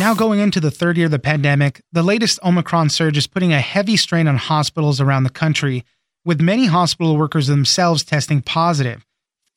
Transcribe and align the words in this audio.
Now, 0.00 0.14
going 0.14 0.40
into 0.40 0.60
the 0.60 0.70
third 0.70 0.96
year 0.96 1.04
of 1.08 1.12
the 1.12 1.18
pandemic, 1.18 1.82
the 1.92 2.02
latest 2.02 2.38
Omicron 2.42 2.88
surge 2.88 3.18
is 3.18 3.26
putting 3.26 3.52
a 3.52 3.60
heavy 3.60 3.98
strain 3.98 4.28
on 4.28 4.38
hospitals 4.38 4.98
around 4.98 5.24
the 5.24 5.28
country, 5.28 5.84
with 6.24 6.40
many 6.40 6.64
hospital 6.64 7.18
workers 7.18 7.48
themselves 7.48 8.02
testing 8.02 8.40
positive, 8.40 9.04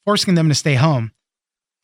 forcing 0.04 0.36
them 0.36 0.50
to 0.50 0.54
stay 0.54 0.74
home. 0.74 1.14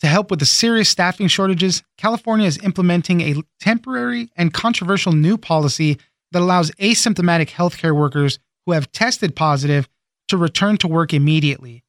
To 0.01 0.07
help 0.07 0.29
with 0.29 0.41
the 0.41 0.45
serious 0.45 0.89
staffing 0.89 1.29
shortages, 1.29 1.83
California 1.97 2.47
is 2.47 2.57
implementing 2.57 3.21
a 3.21 3.41
temporary 3.61 4.29
and 4.35 4.53
controversial 4.53 5.13
new 5.13 5.37
policy 5.37 5.97
that 6.33 6.41
allows 6.41 6.69
asymptomatic 6.71 7.51
healthcare 7.51 7.95
workers 7.95 8.39
who 8.65 8.73
have 8.73 8.91
tested 8.91 9.37
positive 9.37 9.87
to 10.27 10.35
return 10.35 10.75
to 10.79 10.87
work 10.89 11.13
immediately. 11.13 11.85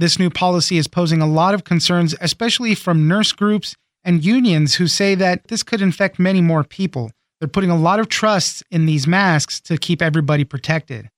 This 0.00 0.18
new 0.18 0.28
policy 0.28 0.76
is 0.76 0.88
posing 0.88 1.22
a 1.22 1.30
lot 1.30 1.54
of 1.54 1.62
concerns, 1.62 2.16
especially 2.20 2.74
from 2.74 3.06
nurse 3.06 3.30
groups 3.30 3.76
and 4.04 4.24
unions 4.24 4.74
who 4.74 4.86
say 4.86 5.14
that 5.14 5.48
this 5.48 5.62
could 5.62 5.82
infect 5.82 6.18
many 6.18 6.40
more 6.40 6.64
people. 6.64 7.10
They're 7.38 7.48
putting 7.48 7.70
a 7.70 7.76
lot 7.76 8.00
of 8.00 8.08
trust 8.08 8.62
in 8.70 8.86
these 8.86 9.06
masks 9.06 9.60
to 9.62 9.78
keep 9.78 10.02
everybody 10.02 10.44
protected. 10.44 11.10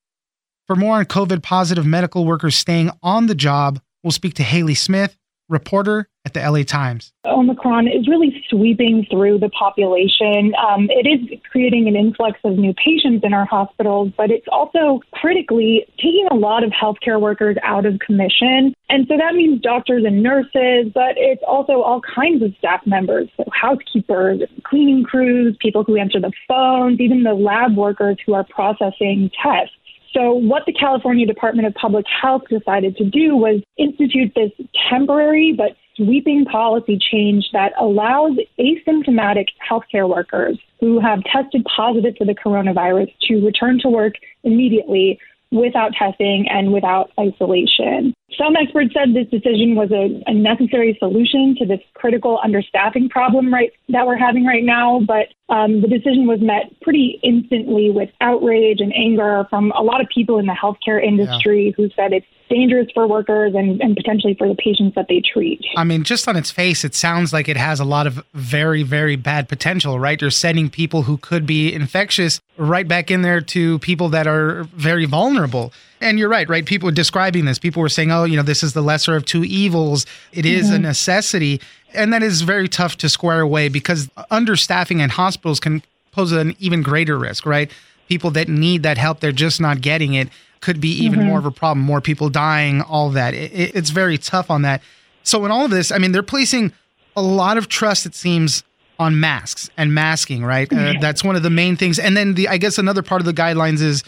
For 0.66 0.76
more 0.76 0.96
on 0.96 1.04
COVID 1.06 1.42
positive 1.42 1.84
medical 1.84 2.24
workers 2.24 2.56
staying 2.56 2.90
on 3.02 3.26
the 3.26 3.34
job, 3.34 3.80
we'll 4.02 4.12
speak 4.12 4.34
to 4.34 4.42
Hayley 4.42 4.74
Smith, 4.74 5.16
reporter 5.52 6.08
at 6.24 6.34
the 6.34 6.40
LA 6.40 6.62
Times. 6.62 7.12
Omicron 7.26 7.88
is 7.88 8.08
really 8.08 8.44
sweeping 8.48 9.06
through 9.10 9.38
the 9.38 9.48
population. 9.50 10.52
Um, 10.56 10.88
it 10.90 11.06
is 11.06 11.38
creating 11.50 11.88
an 11.88 11.96
influx 11.96 12.38
of 12.44 12.56
new 12.58 12.72
patients 12.74 13.22
in 13.24 13.34
our 13.34 13.44
hospitals, 13.44 14.12
but 14.16 14.30
it's 14.30 14.46
also 14.50 15.00
critically 15.12 15.84
taking 15.96 16.26
a 16.30 16.34
lot 16.34 16.64
of 16.64 16.70
healthcare 16.70 17.20
workers 17.20 17.56
out 17.62 17.86
of 17.86 17.98
commission. 17.98 18.74
And 18.88 19.06
so 19.08 19.16
that 19.16 19.34
means 19.34 19.60
doctors 19.60 20.04
and 20.04 20.22
nurses, 20.22 20.92
but 20.94 21.14
it's 21.16 21.42
also 21.46 21.82
all 21.82 22.00
kinds 22.00 22.42
of 22.42 22.52
staff 22.58 22.80
members. 22.86 23.28
So 23.36 23.44
housekeepers, 23.52 24.40
cleaning 24.64 25.04
crews, 25.04 25.56
people 25.60 25.84
who 25.84 25.96
answer 25.96 26.20
the 26.20 26.32
phones, 26.48 27.00
even 27.00 27.22
the 27.22 27.34
lab 27.34 27.76
workers 27.76 28.16
who 28.24 28.34
are 28.34 28.44
processing 28.44 29.30
tests. 29.42 29.74
So, 30.14 30.32
what 30.32 30.64
the 30.66 30.72
California 30.72 31.26
Department 31.26 31.66
of 31.66 31.74
Public 31.74 32.04
Health 32.20 32.42
decided 32.50 32.96
to 32.98 33.04
do 33.04 33.36
was 33.36 33.62
institute 33.78 34.32
this 34.34 34.50
temporary 34.90 35.52
but 35.56 35.76
sweeping 35.96 36.44
policy 36.44 36.98
change 36.98 37.46
that 37.52 37.72
allows 37.78 38.32
asymptomatic 38.58 39.46
healthcare 39.70 40.08
workers 40.08 40.58
who 40.80 41.00
have 41.00 41.22
tested 41.24 41.64
positive 41.64 42.14
for 42.16 42.24
the 42.24 42.34
coronavirus 42.34 43.12
to 43.22 43.44
return 43.44 43.78
to 43.80 43.88
work 43.88 44.14
immediately 44.42 45.18
without 45.52 45.92
testing 45.92 46.46
and 46.48 46.72
without 46.72 47.10
isolation. 47.20 48.14
Some 48.38 48.56
experts 48.56 48.94
said 48.94 49.14
this 49.14 49.28
decision 49.28 49.76
was 49.76 49.92
a, 49.92 50.22
a, 50.26 50.32
necessary 50.32 50.96
solution 50.98 51.54
to 51.58 51.66
this 51.66 51.80
critical 51.94 52.40
understaffing 52.42 53.10
problem 53.10 53.52
right 53.52 53.70
that 53.90 54.06
we're 54.06 54.16
having 54.16 54.46
right 54.46 54.64
now, 54.64 55.00
but 55.06 55.28
um, 55.54 55.82
the 55.82 55.88
decision 55.88 56.26
was 56.26 56.40
met 56.40 56.72
pretty 56.80 57.20
instantly 57.22 57.90
with 57.90 58.08
outrage 58.22 58.80
and 58.80 58.92
anger 58.96 59.46
from 59.50 59.70
a 59.72 59.82
lot 59.82 60.00
of 60.00 60.08
people 60.08 60.38
in 60.38 60.46
the 60.46 60.56
healthcare 60.56 61.02
industry 61.02 61.66
yeah. 61.66 61.72
who 61.76 61.90
said 61.94 62.14
it's 62.14 62.26
dangerous 62.52 62.88
for 62.92 63.06
workers 63.06 63.54
and, 63.54 63.80
and 63.80 63.96
potentially 63.96 64.34
for 64.34 64.46
the 64.46 64.54
patients 64.54 64.94
that 64.94 65.06
they 65.08 65.20
treat. 65.20 65.64
I 65.76 65.84
mean, 65.84 66.04
just 66.04 66.28
on 66.28 66.36
its 66.36 66.50
face, 66.50 66.84
it 66.84 66.94
sounds 66.94 67.32
like 67.32 67.48
it 67.48 67.56
has 67.56 67.80
a 67.80 67.84
lot 67.84 68.06
of 68.06 68.24
very, 68.34 68.82
very 68.82 69.16
bad 69.16 69.48
potential, 69.48 69.98
right? 69.98 70.20
You're 70.20 70.30
sending 70.30 70.68
people 70.68 71.02
who 71.02 71.16
could 71.16 71.46
be 71.46 71.72
infectious 71.72 72.40
right 72.56 72.86
back 72.86 73.10
in 73.10 73.22
there 73.22 73.40
to 73.40 73.78
people 73.78 74.08
that 74.10 74.26
are 74.26 74.64
very 74.74 75.06
vulnerable. 75.06 75.72
And 76.00 76.18
you're 76.18 76.28
right, 76.28 76.48
right? 76.48 76.66
People 76.66 76.86
were 76.86 76.92
describing 76.92 77.44
this. 77.44 77.58
People 77.58 77.80
were 77.80 77.88
saying, 77.88 78.10
oh, 78.10 78.24
you 78.24 78.36
know, 78.36 78.42
this 78.42 78.62
is 78.62 78.74
the 78.74 78.82
lesser 78.82 79.16
of 79.16 79.24
two 79.24 79.44
evils. 79.44 80.04
It 80.32 80.44
is 80.44 80.66
mm-hmm. 80.66 80.76
a 80.76 80.78
necessity. 80.80 81.60
And 81.94 82.12
that 82.12 82.22
is 82.22 82.42
very 82.42 82.68
tough 82.68 82.96
to 82.98 83.08
square 83.08 83.40
away 83.40 83.68
because 83.68 84.08
understaffing 84.30 85.00
in 85.00 85.10
hospitals 85.10 85.60
can 85.60 85.82
pose 86.10 86.32
an 86.32 86.54
even 86.58 86.82
greater 86.82 87.16
risk, 87.18 87.46
right? 87.46 87.70
People 88.08 88.30
that 88.32 88.48
need 88.48 88.82
that 88.82 88.98
help, 88.98 89.20
they're 89.20 89.32
just 89.32 89.60
not 89.60 89.80
getting 89.80 90.14
it 90.14 90.28
could 90.62 90.80
be 90.80 90.88
even 91.04 91.18
mm-hmm. 91.18 91.28
more 91.28 91.38
of 91.38 91.44
a 91.44 91.50
problem. 91.50 91.84
More 91.84 92.00
people 92.00 92.30
dying, 92.30 92.80
all 92.80 93.10
that. 93.10 93.34
It, 93.34 93.52
it, 93.52 93.74
it's 93.74 93.90
very 93.90 94.16
tough 94.16 94.50
on 94.50 94.62
that. 94.62 94.80
So 95.22 95.44
in 95.44 95.50
all 95.50 95.66
of 95.66 95.70
this, 95.70 95.92
I 95.92 95.98
mean, 95.98 96.12
they're 96.12 96.22
placing 96.22 96.72
a 97.14 97.20
lot 97.20 97.58
of 97.58 97.68
trust. 97.68 98.06
It 98.06 98.14
seems 98.14 98.64
on 98.98 99.20
masks 99.20 99.68
and 99.76 99.94
masking, 99.94 100.44
right? 100.44 100.72
Uh, 100.72 100.94
that's 101.00 101.22
one 101.22 101.36
of 101.36 101.42
the 101.42 101.50
main 101.50 101.76
things. 101.76 101.98
And 101.98 102.16
then 102.16 102.34
the, 102.34 102.48
I 102.48 102.56
guess 102.56 102.78
another 102.78 103.02
part 103.02 103.20
of 103.20 103.26
the 103.26 103.34
guidelines 103.34 103.82
is, 103.82 104.02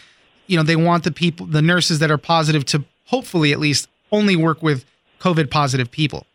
you 0.47 0.57
know, 0.57 0.63
they 0.63 0.75
want 0.75 1.03
the 1.03 1.11
people, 1.11 1.45
the 1.45 1.61
nurses 1.61 1.99
that 1.99 2.09
are 2.09 2.17
positive, 2.17 2.65
to 2.65 2.83
hopefully 3.05 3.51
at 3.51 3.59
least 3.59 3.87
only 4.11 4.35
work 4.35 4.63
with 4.63 4.85
COVID 5.19 5.51
positive 5.51 5.91
people. 5.91 6.25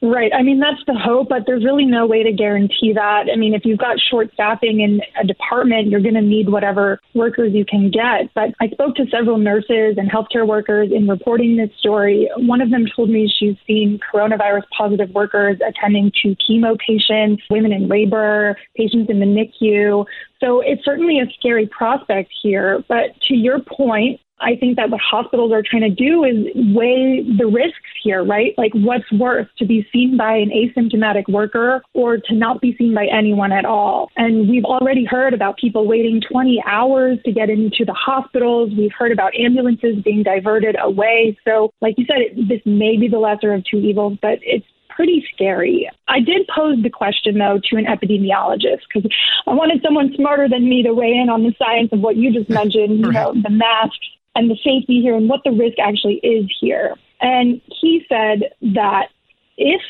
Right. 0.00 0.30
I 0.32 0.42
mean, 0.42 0.60
that's 0.60 0.80
the 0.86 0.94
hope, 0.94 1.28
but 1.28 1.42
there's 1.44 1.64
really 1.64 1.84
no 1.84 2.06
way 2.06 2.22
to 2.22 2.30
guarantee 2.30 2.92
that. 2.94 3.24
I 3.32 3.36
mean, 3.36 3.52
if 3.52 3.64
you've 3.64 3.80
got 3.80 3.96
short 3.98 4.30
staffing 4.32 4.80
in 4.80 5.00
a 5.20 5.26
department, 5.26 5.88
you're 5.88 6.00
going 6.00 6.14
to 6.14 6.22
need 6.22 6.48
whatever 6.48 7.00
workers 7.14 7.52
you 7.52 7.64
can 7.64 7.90
get. 7.90 8.32
But 8.32 8.50
I 8.60 8.68
spoke 8.68 8.94
to 8.96 9.06
several 9.10 9.38
nurses 9.38 9.96
and 9.98 10.08
healthcare 10.08 10.46
workers 10.46 10.90
in 10.94 11.08
reporting 11.08 11.56
this 11.56 11.70
story. 11.80 12.30
One 12.36 12.60
of 12.60 12.70
them 12.70 12.86
told 12.94 13.10
me 13.10 13.28
she's 13.40 13.56
seen 13.66 13.98
coronavirus 14.14 14.62
positive 14.76 15.10
workers 15.10 15.58
attending 15.66 16.12
to 16.22 16.36
chemo 16.48 16.78
patients, 16.78 17.42
women 17.50 17.72
in 17.72 17.88
labor, 17.88 18.56
patients 18.76 19.10
in 19.10 19.18
the 19.18 19.26
NICU. 19.26 20.06
So 20.38 20.60
it's 20.60 20.84
certainly 20.84 21.18
a 21.18 21.26
scary 21.40 21.66
prospect 21.66 22.30
here. 22.40 22.84
But 22.86 23.20
to 23.26 23.34
your 23.34 23.58
point, 23.58 24.20
I 24.40 24.56
think 24.56 24.76
that 24.76 24.90
what 24.90 25.00
hospitals 25.00 25.52
are 25.52 25.62
trying 25.62 25.82
to 25.82 25.90
do 25.90 26.24
is 26.24 26.46
weigh 26.74 27.24
the 27.38 27.46
risks 27.46 27.78
here, 28.02 28.24
right? 28.24 28.54
Like 28.56 28.72
what's 28.74 29.10
worse 29.12 29.48
to 29.58 29.66
be 29.66 29.86
seen 29.92 30.16
by 30.16 30.36
an 30.36 30.50
asymptomatic 30.50 31.28
worker 31.28 31.82
or 31.94 32.18
to 32.18 32.34
not 32.34 32.60
be 32.60 32.76
seen 32.76 32.94
by 32.94 33.06
anyone 33.06 33.52
at 33.52 33.64
all. 33.64 34.10
And 34.16 34.48
we've 34.48 34.64
already 34.64 35.04
heard 35.04 35.34
about 35.34 35.58
people 35.58 35.86
waiting 35.86 36.20
20 36.20 36.62
hours 36.66 37.18
to 37.24 37.32
get 37.32 37.50
into 37.50 37.84
the 37.84 37.94
hospitals. 37.94 38.70
We've 38.76 38.92
heard 38.96 39.12
about 39.12 39.34
ambulances 39.34 40.02
being 40.04 40.22
diverted 40.22 40.76
away. 40.80 41.36
So, 41.44 41.70
like 41.80 41.94
you 41.98 42.04
said, 42.06 42.18
it, 42.18 42.48
this 42.48 42.60
may 42.64 42.96
be 42.96 43.08
the 43.08 43.18
lesser 43.18 43.52
of 43.52 43.64
two 43.64 43.78
evils, 43.78 44.18
but 44.22 44.38
it's 44.42 44.66
pretty 44.88 45.24
scary. 45.32 45.88
I 46.08 46.18
did 46.18 46.48
pose 46.52 46.82
the 46.82 46.90
question, 46.90 47.38
though, 47.38 47.60
to 47.70 47.76
an 47.76 47.86
epidemiologist 47.86 48.82
because 48.92 49.08
I 49.46 49.54
wanted 49.54 49.80
someone 49.82 50.12
smarter 50.16 50.48
than 50.48 50.68
me 50.68 50.82
to 50.82 50.92
weigh 50.92 51.16
in 51.16 51.28
on 51.28 51.44
the 51.44 51.54
science 51.56 51.90
of 51.92 52.00
what 52.00 52.16
you 52.16 52.32
just 52.32 52.50
mentioned, 52.50 52.98
you 52.98 53.12
know, 53.12 53.32
the 53.40 53.50
masks 53.50 53.98
and 54.38 54.48
the 54.48 54.56
safety 54.56 55.00
here 55.02 55.16
and 55.16 55.28
what 55.28 55.40
the 55.44 55.50
risk 55.50 55.78
actually 55.80 56.20
is 56.22 56.48
here. 56.60 56.94
And 57.20 57.60
he 57.80 58.04
said 58.08 58.54
that 58.74 59.08
if 59.56 59.80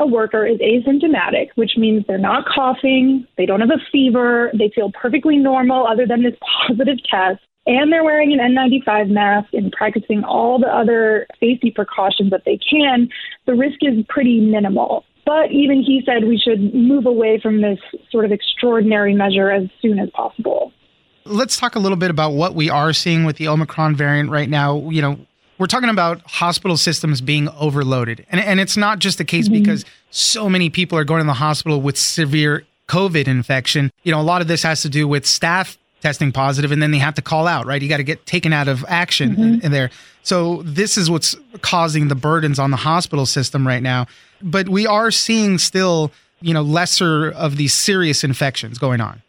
a 0.00 0.06
worker 0.06 0.44
is 0.44 0.58
asymptomatic, 0.58 1.50
which 1.54 1.76
means 1.76 2.04
they're 2.08 2.18
not 2.18 2.44
coughing, 2.52 3.24
they 3.38 3.46
don't 3.46 3.60
have 3.60 3.70
a 3.70 3.80
fever, 3.92 4.50
they 4.58 4.72
feel 4.74 4.90
perfectly 5.00 5.36
normal 5.36 5.86
other 5.86 6.06
than 6.06 6.24
this 6.24 6.34
positive 6.66 6.98
test, 7.08 7.40
and 7.66 7.92
they're 7.92 8.02
wearing 8.02 8.32
an 8.32 8.40
N95 8.40 9.10
mask 9.10 9.54
and 9.54 9.70
practicing 9.70 10.24
all 10.24 10.58
the 10.58 10.66
other 10.66 11.28
safety 11.38 11.70
precautions 11.70 12.30
that 12.30 12.42
they 12.44 12.58
can, 12.58 13.08
the 13.46 13.54
risk 13.54 13.78
is 13.82 14.04
pretty 14.08 14.40
minimal. 14.40 15.04
But 15.24 15.52
even 15.52 15.82
he 15.82 16.02
said 16.04 16.28
we 16.28 16.36
should 16.36 16.74
move 16.74 17.06
away 17.06 17.38
from 17.40 17.62
this 17.62 17.78
sort 18.10 18.24
of 18.24 18.32
extraordinary 18.32 19.14
measure 19.14 19.50
as 19.50 19.68
soon 19.80 19.98
as 19.98 20.10
possible. 20.10 20.72
Let's 21.26 21.56
talk 21.56 21.74
a 21.74 21.78
little 21.78 21.96
bit 21.96 22.10
about 22.10 22.32
what 22.32 22.54
we 22.54 22.68
are 22.68 22.92
seeing 22.92 23.24
with 23.24 23.36
the 23.36 23.48
Omicron 23.48 23.96
variant 23.96 24.30
right 24.30 24.48
now. 24.48 24.90
You 24.90 25.00
know, 25.00 25.18
we're 25.58 25.66
talking 25.66 25.88
about 25.88 26.20
hospital 26.22 26.76
systems 26.76 27.20
being 27.20 27.48
overloaded. 27.48 28.26
And, 28.30 28.40
and 28.40 28.60
it's 28.60 28.76
not 28.76 28.98
just 28.98 29.18
the 29.18 29.24
case 29.24 29.48
mm-hmm. 29.48 29.62
because 29.62 29.84
so 30.10 30.50
many 30.50 30.68
people 30.68 30.98
are 30.98 31.04
going 31.04 31.20
to 31.20 31.26
the 31.26 31.32
hospital 31.32 31.80
with 31.80 31.96
severe 31.96 32.64
COVID 32.88 33.26
infection. 33.26 33.90
You 34.02 34.12
know, 34.12 34.20
a 34.20 34.22
lot 34.22 34.42
of 34.42 34.48
this 34.48 34.62
has 34.64 34.82
to 34.82 34.88
do 34.90 35.08
with 35.08 35.24
staff 35.24 35.78
testing 36.02 36.32
positive 36.32 36.70
and 36.70 36.82
then 36.82 36.90
they 36.90 36.98
have 36.98 37.14
to 37.14 37.22
call 37.22 37.46
out, 37.46 37.64
right? 37.64 37.80
You 37.80 37.88
got 37.88 37.96
to 37.96 38.04
get 38.04 38.26
taken 38.26 38.52
out 38.52 38.68
of 38.68 38.84
action 38.86 39.30
mm-hmm. 39.30 39.42
in, 39.42 39.60
in 39.62 39.72
there. 39.72 39.90
So 40.22 40.62
this 40.62 40.98
is 40.98 41.10
what's 41.10 41.34
causing 41.62 42.08
the 42.08 42.14
burdens 42.14 42.58
on 42.58 42.70
the 42.70 42.76
hospital 42.76 43.24
system 43.24 43.66
right 43.66 43.82
now. 43.82 44.06
But 44.42 44.68
we 44.68 44.86
are 44.86 45.10
seeing 45.10 45.56
still, 45.56 46.12
you 46.42 46.52
know, 46.52 46.60
lesser 46.60 47.30
of 47.30 47.56
these 47.56 47.72
serious 47.72 48.24
infections 48.24 48.76
going 48.76 49.00
on. 49.00 49.22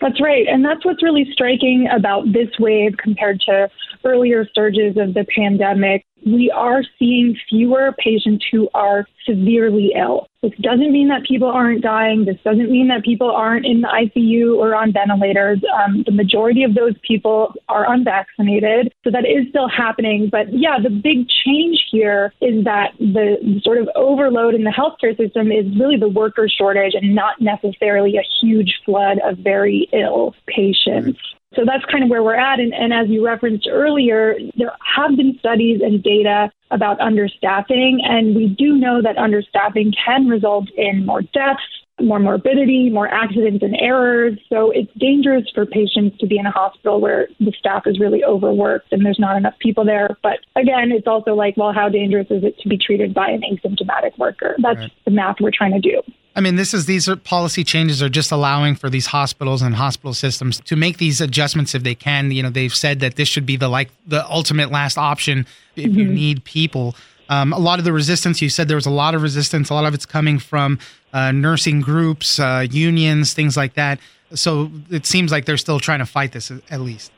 That's 0.00 0.20
right. 0.20 0.46
And 0.46 0.64
that's 0.64 0.84
what's 0.84 1.02
really 1.02 1.26
striking 1.32 1.88
about 1.90 2.32
this 2.32 2.48
wave 2.58 2.96
compared 2.98 3.40
to 3.42 3.70
earlier 4.06 4.46
surges 4.54 4.96
of 4.96 5.14
the 5.14 5.26
pandemic, 5.34 6.06
we 6.24 6.50
are 6.50 6.82
seeing 6.98 7.36
fewer 7.48 7.94
patients 7.98 8.44
who 8.50 8.68
are 8.74 9.06
severely 9.24 9.92
ill. 9.96 10.26
This 10.42 10.52
doesn't 10.60 10.92
mean 10.92 11.08
that 11.08 11.24
people 11.24 11.48
aren't 11.48 11.82
dying. 11.82 12.24
This 12.24 12.38
doesn't 12.44 12.70
mean 12.70 12.88
that 12.88 13.04
people 13.04 13.30
aren't 13.30 13.66
in 13.66 13.80
the 13.80 13.88
ICU 13.88 14.56
or 14.56 14.74
on 14.74 14.92
ventilators. 14.92 15.60
Um, 15.84 16.04
the 16.04 16.12
majority 16.12 16.62
of 16.62 16.74
those 16.74 16.94
people 17.06 17.54
are 17.68 17.90
unvaccinated. 17.92 18.92
So 19.04 19.10
that 19.10 19.24
is 19.24 19.48
still 19.50 19.68
happening. 19.68 20.28
But 20.30 20.52
yeah, 20.52 20.78
the 20.82 20.90
big 20.90 21.28
change 21.28 21.84
here 21.90 22.32
is 22.40 22.64
that 22.64 22.92
the 22.98 23.60
sort 23.62 23.78
of 23.78 23.88
overload 23.94 24.54
in 24.54 24.64
the 24.64 24.70
healthcare 24.70 25.16
system 25.16 25.52
is 25.52 25.66
really 25.78 25.96
the 25.96 26.08
worker 26.08 26.48
shortage 26.48 26.94
and 26.94 27.14
not 27.14 27.40
necessarily 27.40 28.16
a 28.16 28.24
huge 28.40 28.80
flood 28.84 29.18
of 29.24 29.38
very 29.38 29.88
ill 29.92 30.34
patients. 30.46 31.18
So 31.54 31.62
that's 31.64 31.84
kind 31.90 32.02
of 32.02 32.10
where 32.10 32.22
we're 32.22 32.36
at. 32.36 32.58
And, 32.58 32.74
and, 32.74 32.92
as 32.92 33.08
you 33.08 33.24
referenced 33.24 33.68
earlier, 33.70 34.34
there 34.56 34.72
have 34.96 35.16
been 35.16 35.36
studies 35.38 35.80
and 35.82 36.02
data 36.02 36.50
about 36.70 36.98
understaffing, 36.98 37.98
and 38.02 38.34
we 38.34 38.48
do 38.48 38.74
know 38.74 39.00
that 39.00 39.16
understaffing 39.16 39.94
can 40.04 40.26
result 40.26 40.68
in 40.76 41.06
more 41.06 41.22
deaths, 41.22 41.62
more 42.00 42.18
morbidity, 42.18 42.90
more 42.90 43.08
accidents 43.08 43.62
and 43.62 43.76
errors. 43.80 44.38
So 44.48 44.70
it's 44.70 44.92
dangerous 44.98 45.44
for 45.54 45.64
patients 45.64 46.18
to 46.18 46.26
be 46.26 46.38
in 46.38 46.46
a 46.46 46.50
hospital 46.50 47.00
where 47.00 47.28
the 47.40 47.52
staff 47.58 47.86
is 47.86 47.98
really 47.98 48.22
overworked 48.22 48.92
and 48.92 49.04
there's 49.04 49.18
not 49.18 49.36
enough 49.36 49.54
people 49.60 49.84
there. 49.84 50.08
But 50.22 50.40
again, 50.56 50.92
it's 50.92 51.06
also 51.06 51.34
like, 51.34 51.56
well, 51.56 51.72
how 51.72 51.88
dangerous 51.88 52.26
is 52.30 52.44
it 52.44 52.58
to 52.58 52.68
be 52.68 52.76
treated 52.76 53.14
by 53.14 53.28
an 53.28 53.42
asymptomatic 53.42 54.18
worker? 54.18 54.56
That's 54.58 54.78
right. 54.78 54.92
the 55.04 55.10
math 55.10 55.36
we're 55.40 55.52
trying 55.56 55.72
to 55.72 55.80
do. 55.80 56.02
I 56.36 56.40
mean, 56.40 56.56
this 56.56 56.74
is 56.74 56.84
these 56.84 57.08
are 57.08 57.16
policy 57.16 57.64
changes 57.64 58.02
are 58.02 58.10
just 58.10 58.30
allowing 58.30 58.76
for 58.76 58.90
these 58.90 59.06
hospitals 59.06 59.62
and 59.62 59.74
hospital 59.74 60.12
systems 60.12 60.60
to 60.60 60.76
make 60.76 60.98
these 60.98 61.22
adjustments 61.22 61.74
if 61.74 61.82
they 61.82 61.94
can. 61.94 62.30
You 62.30 62.42
know, 62.42 62.50
they've 62.50 62.74
said 62.74 63.00
that 63.00 63.16
this 63.16 63.26
should 63.26 63.46
be 63.46 63.56
the 63.56 63.68
like 63.68 63.90
the 64.06 64.28
ultimate 64.30 64.70
last 64.70 64.98
option 64.98 65.46
if 65.76 65.86
mm-hmm. 65.86 65.98
you 65.98 66.06
need 66.06 66.44
people. 66.44 66.94
Um, 67.30 67.54
a 67.54 67.58
lot 67.58 67.78
of 67.78 67.86
the 67.86 67.92
resistance, 67.92 68.42
you 68.42 68.50
said 68.50 68.68
there 68.68 68.76
was 68.76 68.86
a 68.86 68.90
lot 68.90 69.14
of 69.14 69.22
resistance. 69.22 69.70
A 69.70 69.74
lot 69.74 69.86
of 69.86 69.94
it's 69.94 70.04
coming 70.04 70.38
from 70.38 70.78
uh, 71.14 71.32
nursing 71.32 71.80
groups, 71.80 72.38
uh, 72.38 72.66
unions, 72.70 73.32
things 73.32 73.56
like 73.56 73.72
that. 73.74 73.98
So 74.34 74.70
it 74.90 75.06
seems 75.06 75.32
like 75.32 75.46
they're 75.46 75.56
still 75.56 75.80
trying 75.80 76.00
to 76.00 76.06
fight 76.06 76.32
this 76.32 76.52
at 76.70 76.80
least. 76.80 77.12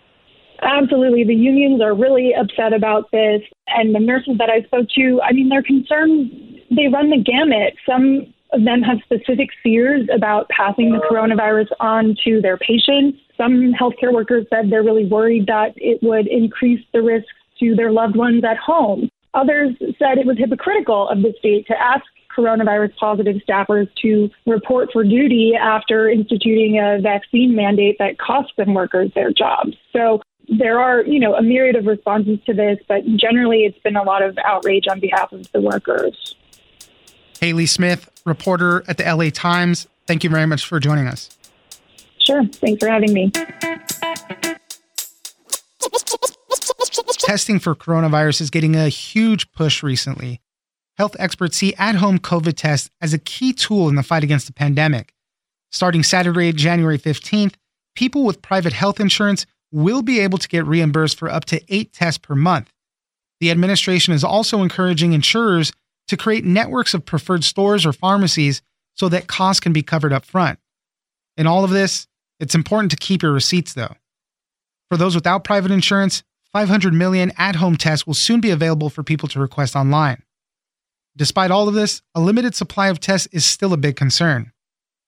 Absolutely. 0.62 1.24
The 1.24 1.34
unions 1.34 1.82
are 1.82 1.94
really 1.94 2.34
upset 2.34 2.72
about 2.72 3.10
this. 3.10 3.42
And 3.66 3.94
the 3.94 4.00
nurses 4.00 4.38
that 4.38 4.48
I 4.48 4.62
spoke 4.62 4.86
to, 4.96 5.20
I 5.22 5.32
mean, 5.32 5.48
they're 5.48 5.62
concerned. 5.62 6.30
They 6.70 6.86
run 6.86 7.10
the 7.10 7.18
gamut. 7.18 7.74
Some 7.84 8.32
of 8.52 8.64
them 8.64 8.82
have 8.82 8.98
specific 9.04 9.50
fears 9.62 10.08
about 10.12 10.48
passing 10.48 10.92
the 10.92 10.98
coronavirus 10.98 11.68
on 11.80 12.16
to 12.24 12.40
their 12.40 12.56
patients. 12.56 13.18
Some 13.36 13.72
healthcare 13.72 14.12
workers 14.12 14.46
said 14.50 14.70
they're 14.70 14.82
really 14.82 15.06
worried 15.06 15.46
that 15.46 15.74
it 15.76 16.02
would 16.02 16.26
increase 16.26 16.84
the 16.92 17.02
risks 17.02 17.32
to 17.60 17.74
their 17.74 17.92
loved 17.92 18.16
ones 18.16 18.44
at 18.44 18.56
home. 18.56 19.10
Others 19.34 19.76
said 19.98 20.18
it 20.18 20.26
was 20.26 20.38
hypocritical 20.38 21.08
of 21.08 21.22
the 21.22 21.34
state 21.38 21.66
to 21.66 21.80
ask 21.80 22.04
coronavirus 22.36 22.96
positive 22.96 23.36
staffers 23.48 23.88
to 24.02 24.30
report 24.46 24.90
for 24.92 25.02
duty 25.02 25.54
after 25.60 26.08
instituting 26.08 26.78
a 26.78 27.00
vaccine 27.00 27.54
mandate 27.54 27.96
that 27.98 28.18
cost 28.18 28.52
them 28.56 28.74
workers 28.74 29.10
their 29.14 29.32
jobs. 29.32 29.76
So 29.92 30.22
there 30.48 30.78
are, 30.80 31.02
you 31.02 31.18
know, 31.18 31.34
a 31.34 31.42
myriad 31.42 31.76
of 31.76 31.86
responses 31.86 32.38
to 32.46 32.54
this, 32.54 32.78
but 32.88 33.04
generally 33.16 33.64
it's 33.64 33.78
been 33.80 33.96
a 33.96 34.02
lot 34.02 34.22
of 34.22 34.38
outrage 34.44 34.86
on 34.88 35.00
behalf 35.00 35.32
of 35.32 35.50
the 35.52 35.60
workers. 35.60 36.36
Hayley 37.40 37.66
Smith, 37.66 38.08
reporter 38.24 38.82
at 38.88 38.96
the 38.98 39.04
LA 39.04 39.30
Times, 39.30 39.86
thank 40.06 40.24
you 40.24 40.30
very 40.30 40.46
much 40.46 40.66
for 40.66 40.80
joining 40.80 41.06
us. 41.06 41.30
Sure. 42.18 42.44
Thanks 42.44 42.80
for 42.80 42.88
having 42.90 43.12
me. 43.12 43.30
Testing 47.18 47.58
for 47.58 47.74
coronavirus 47.74 48.40
is 48.40 48.50
getting 48.50 48.74
a 48.74 48.88
huge 48.88 49.50
push 49.52 49.82
recently. 49.82 50.40
Health 50.96 51.14
experts 51.18 51.58
see 51.58 51.74
at 51.74 51.94
home 51.94 52.18
COVID 52.18 52.54
tests 52.56 52.90
as 53.00 53.14
a 53.14 53.18
key 53.18 53.52
tool 53.52 53.88
in 53.88 53.94
the 53.94 54.02
fight 54.02 54.24
against 54.24 54.46
the 54.46 54.52
pandemic. 54.52 55.14
Starting 55.70 56.02
Saturday, 56.02 56.52
January 56.52 56.98
15th, 56.98 57.54
people 57.94 58.24
with 58.24 58.42
private 58.42 58.72
health 58.72 58.98
insurance 58.98 59.46
will 59.70 60.02
be 60.02 60.20
able 60.20 60.38
to 60.38 60.48
get 60.48 60.66
reimbursed 60.66 61.18
for 61.18 61.28
up 61.28 61.44
to 61.44 61.60
eight 61.68 61.92
tests 61.92 62.18
per 62.18 62.34
month. 62.34 62.70
The 63.40 63.50
administration 63.50 64.12
is 64.14 64.24
also 64.24 64.62
encouraging 64.62 65.12
insurers 65.12 65.72
to 66.08 66.16
create 66.16 66.44
networks 66.44 66.94
of 66.94 67.04
preferred 67.04 67.44
stores 67.44 67.86
or 67.86 67.92
pharmacies 67.92 68.62
so 68.94 69.08
that 69.08 69.28
costs 69.28 69.60
can 69.60 69.72
be 69.72 69.82
covered 69.82 70.12
up 70.12 70.24
front. 70.24 70.58
In 71.36 71.46
all 71.46 71.64
of 71.64 71.70
this, 71.70 72.08
it's 72.40 72.54
important 72.54 72.90
to 72.90 72.96
keep 72.96 73.22
your 73.22 73.32
receipts 73.32 73.74
though. 73.74 73.94
For 74.90 74.96
those 74.96 75.14
without 75.14 75.44
private 75.44 75.70
insurance, 75.70 76.22
500 76.52 76.94
million 76.94 77.32
at 77.36 77.56
home 77.56 77.76
tests 77.76 78.06
will 78.06 78.14
soon 78.14 78.40
be 78.40 78.50
available 78.50 78.90
for 78.90 79.02
people 79.02 79.28
to 79.28 79.40
request 79.40 79.76
online. 79.76 80.22
Despite 81.16 81.50
all 81.50 81.68
of 81.68 81.74
this, 81.74 82.00
a 82.14 82.20
limited 82.20 82.54
supply 82.54 82.88
of 82.88 83.00
tests 83.00 83.28
is 83.32 83.44
still 83.44 83.72
a 83.72 83.76
big 83.76 83.96
concern. 83.96 84.52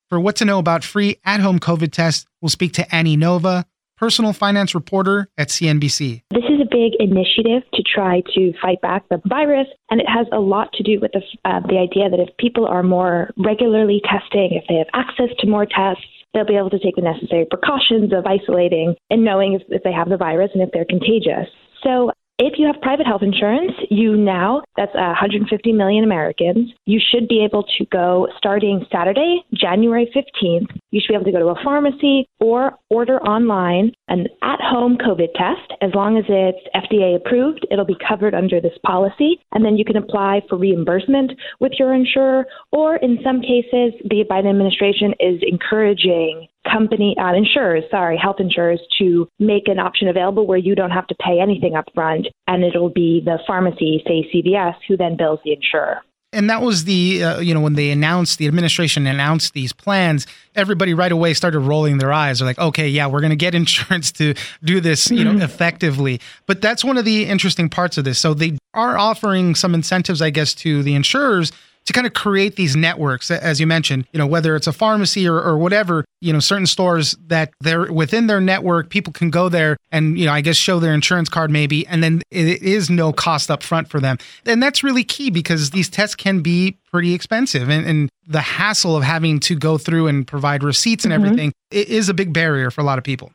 For 0.08 0.18
what 0.18 0.36
to 0.36 0.44
know 0.44 0.58
about 0.58 0.84
free 0.84 1.18
at 1.24 1.40
home 1.40 1.60
COVID 1.60 1.92
tests, 1.92 2.26
we'll 2.40 2.48
speak 2.48 2.72
to 2.74 2.94
Annie 2.94 3.16
Nova, 3.16 3.64
personal 4.00 4.32
finance 4.32 4.74
reporter 4.74 5.28
at 5.36 5.48
CNBC. 5.48 6.22
This 6.30 6.48
is 6.48 6.58
a 6.58 6.64
big 6.64 6.96
initiative 6.98 7.62
to 7.74 7.82
try 7.82 8.22
to 8.34 8.52
fight 8.62 8.80
back 8.80 9.06
the 9.10 9.20
virus, 9.26 9.66
and 9.90 10.00
it 10.00 10.08
has 10.08 10.26
a 10.32 10.40
lot 10.40 10.72
to 10.72 10.82
do 10.82 10.98
with 10.98 11.12
the, 11.12 11.20
uh, 11.44 11.60
the 11.68 11.76
idea 11.76 12.08
that 12.08 12.18
if 12.18 12.34
people 12.38 12.66
are 12.66 12.82
more 12.82 13.30
regularly 13.36 14.00
testing, 14.08 14.56
if 14.56 14.64
they 14.68 14.76
have 14.76 14.88
access 14.94 15.28
to 15.40 15.46
more 15.46 15.66
tests, 15.66 16.02
they'll 16.32 16.46
be 16.46 16.56
able 16.56 16.70
to 16.70 16.78
take 16.78 16.96
the 16.96 17.02
necessary 17.02 17.44
precautions 17.44 18.10
of 18.14 18.24
isolating 18.24 18.94
and 19.10 19.22
knowing 19.22 19.52
if, 19.52 19.62
if 19.68 19.82
they 19.82 19.92
have 19.92 20.08
the 20.08 20.16
virus 20.16 20.50
and 20.54 20.62
if 20.62 20.70
they're 20.72 20.88
contagious. 20.88 21.52
So 21.82 22.12
if 22.40 22.58
you 22.58 22.66
have 22.66 22.80
private 22.80 23.06
health 23.06 23.22
insurance, 23.22 23.72
you 23.90 24.16
now, 24.16 24.62
that's 24.76 24.94
uh, 24.94 25.12
150 25.12 25.72
million 25.72 26.04
Americans, 26.04 26.72
you 26.86 26.98
should 26.98 27.28
be 27.28 27.44
able 27.44 27.64
to 27.76 27.84
go 27.92 28.28
starting 28.38 28.86
Saturday, 28.90 29.44
January 29.52 30.10
15th. 30.16 30.68
You 30.90 31.00
should 31.00 31.12
be 31.12 31.14
able 31.14 31.26
to 31.26 31.32
go 31.32 31.38
to 31.38 31.48
a 31.48 31.62
pharmacy 31.62 32.26
or 32.40 32.78
order 32.88 33.20
online 33.22 33.92
an 34.08 34.26
at 34.42 34.58
home 34.60 34.96
COVID 34.96 35.34
test. 35.34 35.72
As 35.82 35.90
long 35.94 36.16
as 36.16 36.24
it's 36.28 36.58
FDA 36.74 37.14
approved, 37.14 37.66
it'll 37.70 37.84
be 37.84 37.96
covered 38.08 38.34
under 38.34 38.58
this 38.58 38.76
policy. 38.86 39.38
And 39.52 39.62
then 39.62 39.76
you 39.76 39.84
can 39.84 39.96
apply 39.96 40.40
for 40.48 40.56
reimbursement 40.56 41.32
with 41.60 41.72
your 41.78 41.92
insurer. 41.92 42.46
Or 42.72 42.96
in 42.96 43.18
some 43.22 43.42
cases, 43.42 43.92
the 44.08 44.24
Biden 44.28 44.48
administration 44.48 45.12
is 45.20 45.42
encouraging 45.46 46.48
company 46.72 47.16
uh, 47.20 47.34
insurers, 47.34 47.84
sorry, 47.90 48.16
health 48.16 48.36
insurers 48.38 48.80
to 48.98 49.28
make 49.38 49.68
an 49.68 49.78
option 49.78 50.08
available 50.08 50.46
where 50.46 50.58
you 50.58 50.74
don't 50.74 50.90
have 50.90 51.06
to 51.08 51.14
pay 51.14 51.40
anything 51.40 51.74
up 51.74 51.86
front 51.94 52.26
and 52.46 52.64
it'll 52.64 52.90
be 52.90 53.22
the 53.24 53.38
pharmacy, 53.46 54.02
say 54.06 54.28
CVS, 54.34 54.74
who 54.88 54.96
then 54.96 55.16
bills 55.16 55.40
the 55.44 55.52
insurer. 55.52 56.02
And 56.32 56.48
that 56.48 56.62
was 56.62 56.84
the, 56.84 57.24
uh, 57.24 57.40
you 57.40 57.52
know, 57.54 57.60
when 57.60 57.74
they 57.74 57.90
announced, 57.90 58.38
the 58.38 58.46
administration 58.46 59.04
announced 59.06 59.52
these 59.52 59.72
plans, 59.72 60.28
everybody 60.54 60.94
right 60.94 61.10
away 61.10 61.34
started 61.34 61.58
rolling 61.58 61.98
their 61.98 62.12
eyes. 62.12 62.38
They're 62.38 62.46
like, 62.46 62.58
okay, 62.58 62.88
yeah, 62.88 63.08
we're 63.08 63.20
going 63.20 63.30
to 63.30 63.36
get 63.36 63.54
insurance 63.56 64.12
to 64.12 64.34
do 64.62 64.80
this, 64.80 65.10
you 65.10 65.24
know, 65.24 65.32
mm-hmm. 65.32 65.42
effectively. 65.42 66.20
But 66.46 66.62
that's 66.62 66.84
one 66.84 66.98
of 66.98 67.04
the 67.04 67.26
interesting 67.26 67.68
parts 67.68 67.98
of 67.98 68.04
this. 68.04 68.20
So 68.20 68.34
they 68.34 68.58
are 68.74 68.96
offering 68.96 69.56
some 69.56 69.74
incentives, 69.74 70.22
I 70.22 70.30
guess, 70.30 70.54
to 70.54 70.84
the 70.84 70.94
insurers 70.94 71.50
to 71.90 71.94
kind 71.94 72.06
of 72.06 72.14
create 72.14 72.54
these 72.54 72.76
networks, 72.76 73.32
as 73.32 73.58
you 73.58 73.66
mentioned, 73.66 74.06
you 74.12 74.18
know, 74.18 74.26
whether 74.26 74.54
it's 74.54 74.68
a 74.68 74.72
pharmacy 74.72 75.26
or, 75.26 75.40
or 75.40 75.58
whatever, 75.58 76.04
you 76.20 76.32
know, 76.32 76.38
certain 76.38 76.66
stores 76.66 77.16
that 77.26 77.52
they're 77.60 77.92
within 77.92 78.28
their 78.28 78.40
network, 78.40 78.90
people 78.90 79.12
can 79.12 79.28
go 79.28 79.48
there 79.48 79.76
and, 79.90 80.16
you 80.16 80.24
know, 80.24 80.32
I 80.32 80.40
guess 80.40 80.56
show 80.56 80.78
their 80.78 80.94
insurance 80.94 81.28
card 81.28 81.50
maybe, 81.50 81.84
and 81.88 82.00
then 82.00 82.22
it 82.30 82.62
is 82.62 82.90
no 82.90 83.12
cost 83.12 83.50
up 83.50 83.64
front 83.64 83.88
for 83.88 83.98
them. 83.98 84.18
And 84.46 84.62
that's 84.62 84.84
really 84.84 85.02
key 85.02 85.30
because 85.30 85.70
these 85.70 85.88
tests 85.88 86.14
can 86.14 86.42
be 86.42 86.78
pretty 86.92 87.12
expensive 87.12 87.68
and, 87.68 87.84
and 87.84 88.08
the 88.24 88.40
hassle 88.40 88.96
of 88.96 89.02
having 89.02 89.40
to 89.40 89.56
go 89.56 89.76
through 89.76 90.06
and 90.06 90.24
provide 90.24 90.62
receipts 90.62 91.04
and 91.04 91.12
mm-hmm. 91.12 91.24
everything 91.24 91.52
is 91.72 92.08
a 92.08 92.14
big 92.14 92.32
barrier 92.32 92.70
for 92.70 92.82
a 92.82 92.84
lot 92.84 92.98
of 92.98 93.04
people. 93.04 93.32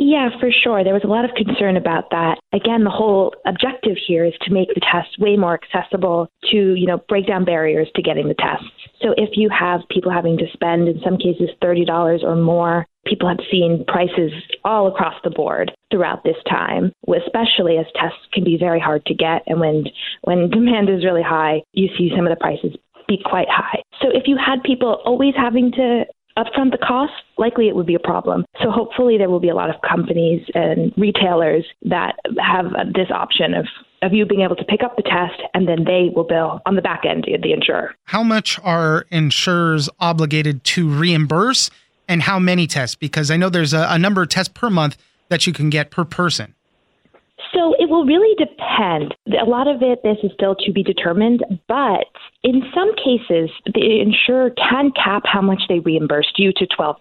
Yeah, 0.00 0.28
for 0.38 0.50
sure. 0.52 0.84
There 0.84 0.94
was 0.94 1.02
a 1.02 1.08
lot 1.08 1.24
of 1.24 1.34
concern 1.34 1.76
about 1.76 2.10
that. 2.10 2.38
Again, 2.52 2.84
the 2.84 2.90
whole 2.90 3.34
objective 3.44 3.96
here 4.06 4.24
is 4.24 4.32
to 4.42 4.52
make 4.52 4.68
the 4.68 4.80
test 4.80 5.18
way 5.18 5.36
more 5.36 5.58
accessible 5.58 6.28
to, 6.52 6.56
you 6.56 6.86
know, 6.86 6.98
break 7.08 7.26
down 7.26 7.44
barriers 7.44 7.88
to 7.96 8.02
getting 8.02 8.28
the 8.28 8.34
tests. 8.34 8.70
So 9.02 9.12
if 9.16 9.30
you 9.34 9.48
have 9.50 9.80
people 9.90 10.12
having 10.12 10.38
to 10.38 10.46
spend, 10.52 10.86
in 10.86 11.00
some 11.02 11.18
cases, 11.18 11.50
$30 11.60 12.22
or 12.22 12.36
more, 12.36 12.86
people 13.06 13.28
have 13.28 13.40
seen 13.50 13.84
prices 13.88 14.30
all 14.64 14.86
across 14.86 15.14
the 15.24 15.30
board 15.30 15.72
throughout 15.90 16.22
this 16.22 16.36
time, 16.48 16.92
especially 17.08 17.78
as 17.78 17.86
tests 17.96 18.22
can 18.32 18.44
be 18.44 18.56
very 18.56 18.78
hard 18.78 19.04
to 19.06 19.14
get. 19.14 19.42
And 19.48 19.58
when, 19.58 19.84
when 20.22 20.48
demand 20.50 20.90
is 20.90 21.04
really 21.04 21.22
high, 21.22 21.62
you 21.72 21.88
see 21.98 22.12
some 22.14 22.24
of 22.24 22.30
the 22.30 22.40
prices 22.40 22.76
be 23.08 23.18
quite 23.24 23.48
high. 23.50 23.82
So 24.00 24.08
if 24.12 24.24
you 24.28 24.36
had 24.36 24.62
people 24.62 25.00
always 25.04 25.34
having 25.36 25.72
to 25.72 26.04
upfront 26.38 26.70
the 26.70 26.78
cost, 26.78 27.12
likely 27.36 27.68
it 27.68 27.74
would 27.74 27.86
be 27.86 27.94
a 27.94 28.00
problem. 28.00 28.44
So 28.62 28.70
hopefully 28.70 29.18
there 29.18 29.28
will 29.28 29.40
be 29.40 29.48
a 29.48 29.54
lot 29.54 29.70
of 29.70 29.76
companies 29.86 30.42
and 30.54 30.92
retailers 30.96 31.64
that 31.82 32.16
have 32.38 32.66
this 32.94 33.10
option 33.10 33.54
of 33.54 33.66
of 34.00 34.12
you 34.12 34.24
being 34.24 34.42
able 34.42 34.54
to 34.54 34.64
pick 34.64 34.84
up 34.84 34.96
the 34.96 35.02
test 35.02 35.42
and 35.54 35.66
then 35.66 35.84
they 35.84 36.08
will 36.14 36.22
bill 36.22 36.60
on 36.66 36.76
the 36.76 36.82
back 36.82 37.04
end 37.04 37.26
the 37.42 37.52
insurer. 37.52 37.94
How 38.04 38.22
much 38.22 38.58
are 38.62 39.06
insurers 39.10 39.88
obligated 39.98 40.62
to 40.64 40.88
reimburse 40.88 41.68
and 42.06 42.22
how 42.22 42.38
many 42.38 42.68
tests? 42.68 42.94
Because 42.94 43.28
I 43.28 43.36
know 43.36 43.48
there's 43.48 43.74
a, 43.74 43.86
a 43.90 43.98
number 43.98 44.22
of 44.22 44.28
tests 44.28 44.52
per 44.54 44.70
month 44.70 44.96
that 45.30 45.48
you 45.48 45.52
can 45.52 45.68
get 45.68 45.90
per 45.90 46.04
person. 46.04 46.54
So 47.54 47.74
it 47.78 47.88
will 47.88 48.04
really 48.04 48.34
depend. 48.36 49.14
A 49.40 49.48
lot 49.48 49.68
of 49.68 49.82
it, 49.82 50.02
this 50.02 50.18
is 50.22 50.30
still 50.34 50.54
to 50.54 50.72
be 50.72 50.82
determined, 50.82 51.44
but 51.66 52.06
in 52.48 52.62
some 52.74 52.94
cases, 52.96 53.50
the 53.66 54.00
insurer 54.00 54.48
can 54.52 54.90
cap 54.92 55.24
how 55.26 55.42
much 55.42 55.60
they 55.68 55.80
reimbursed 55.80 56.38
you 56.38 56.50
to 56.56 56.66
$12. 56.66 56.96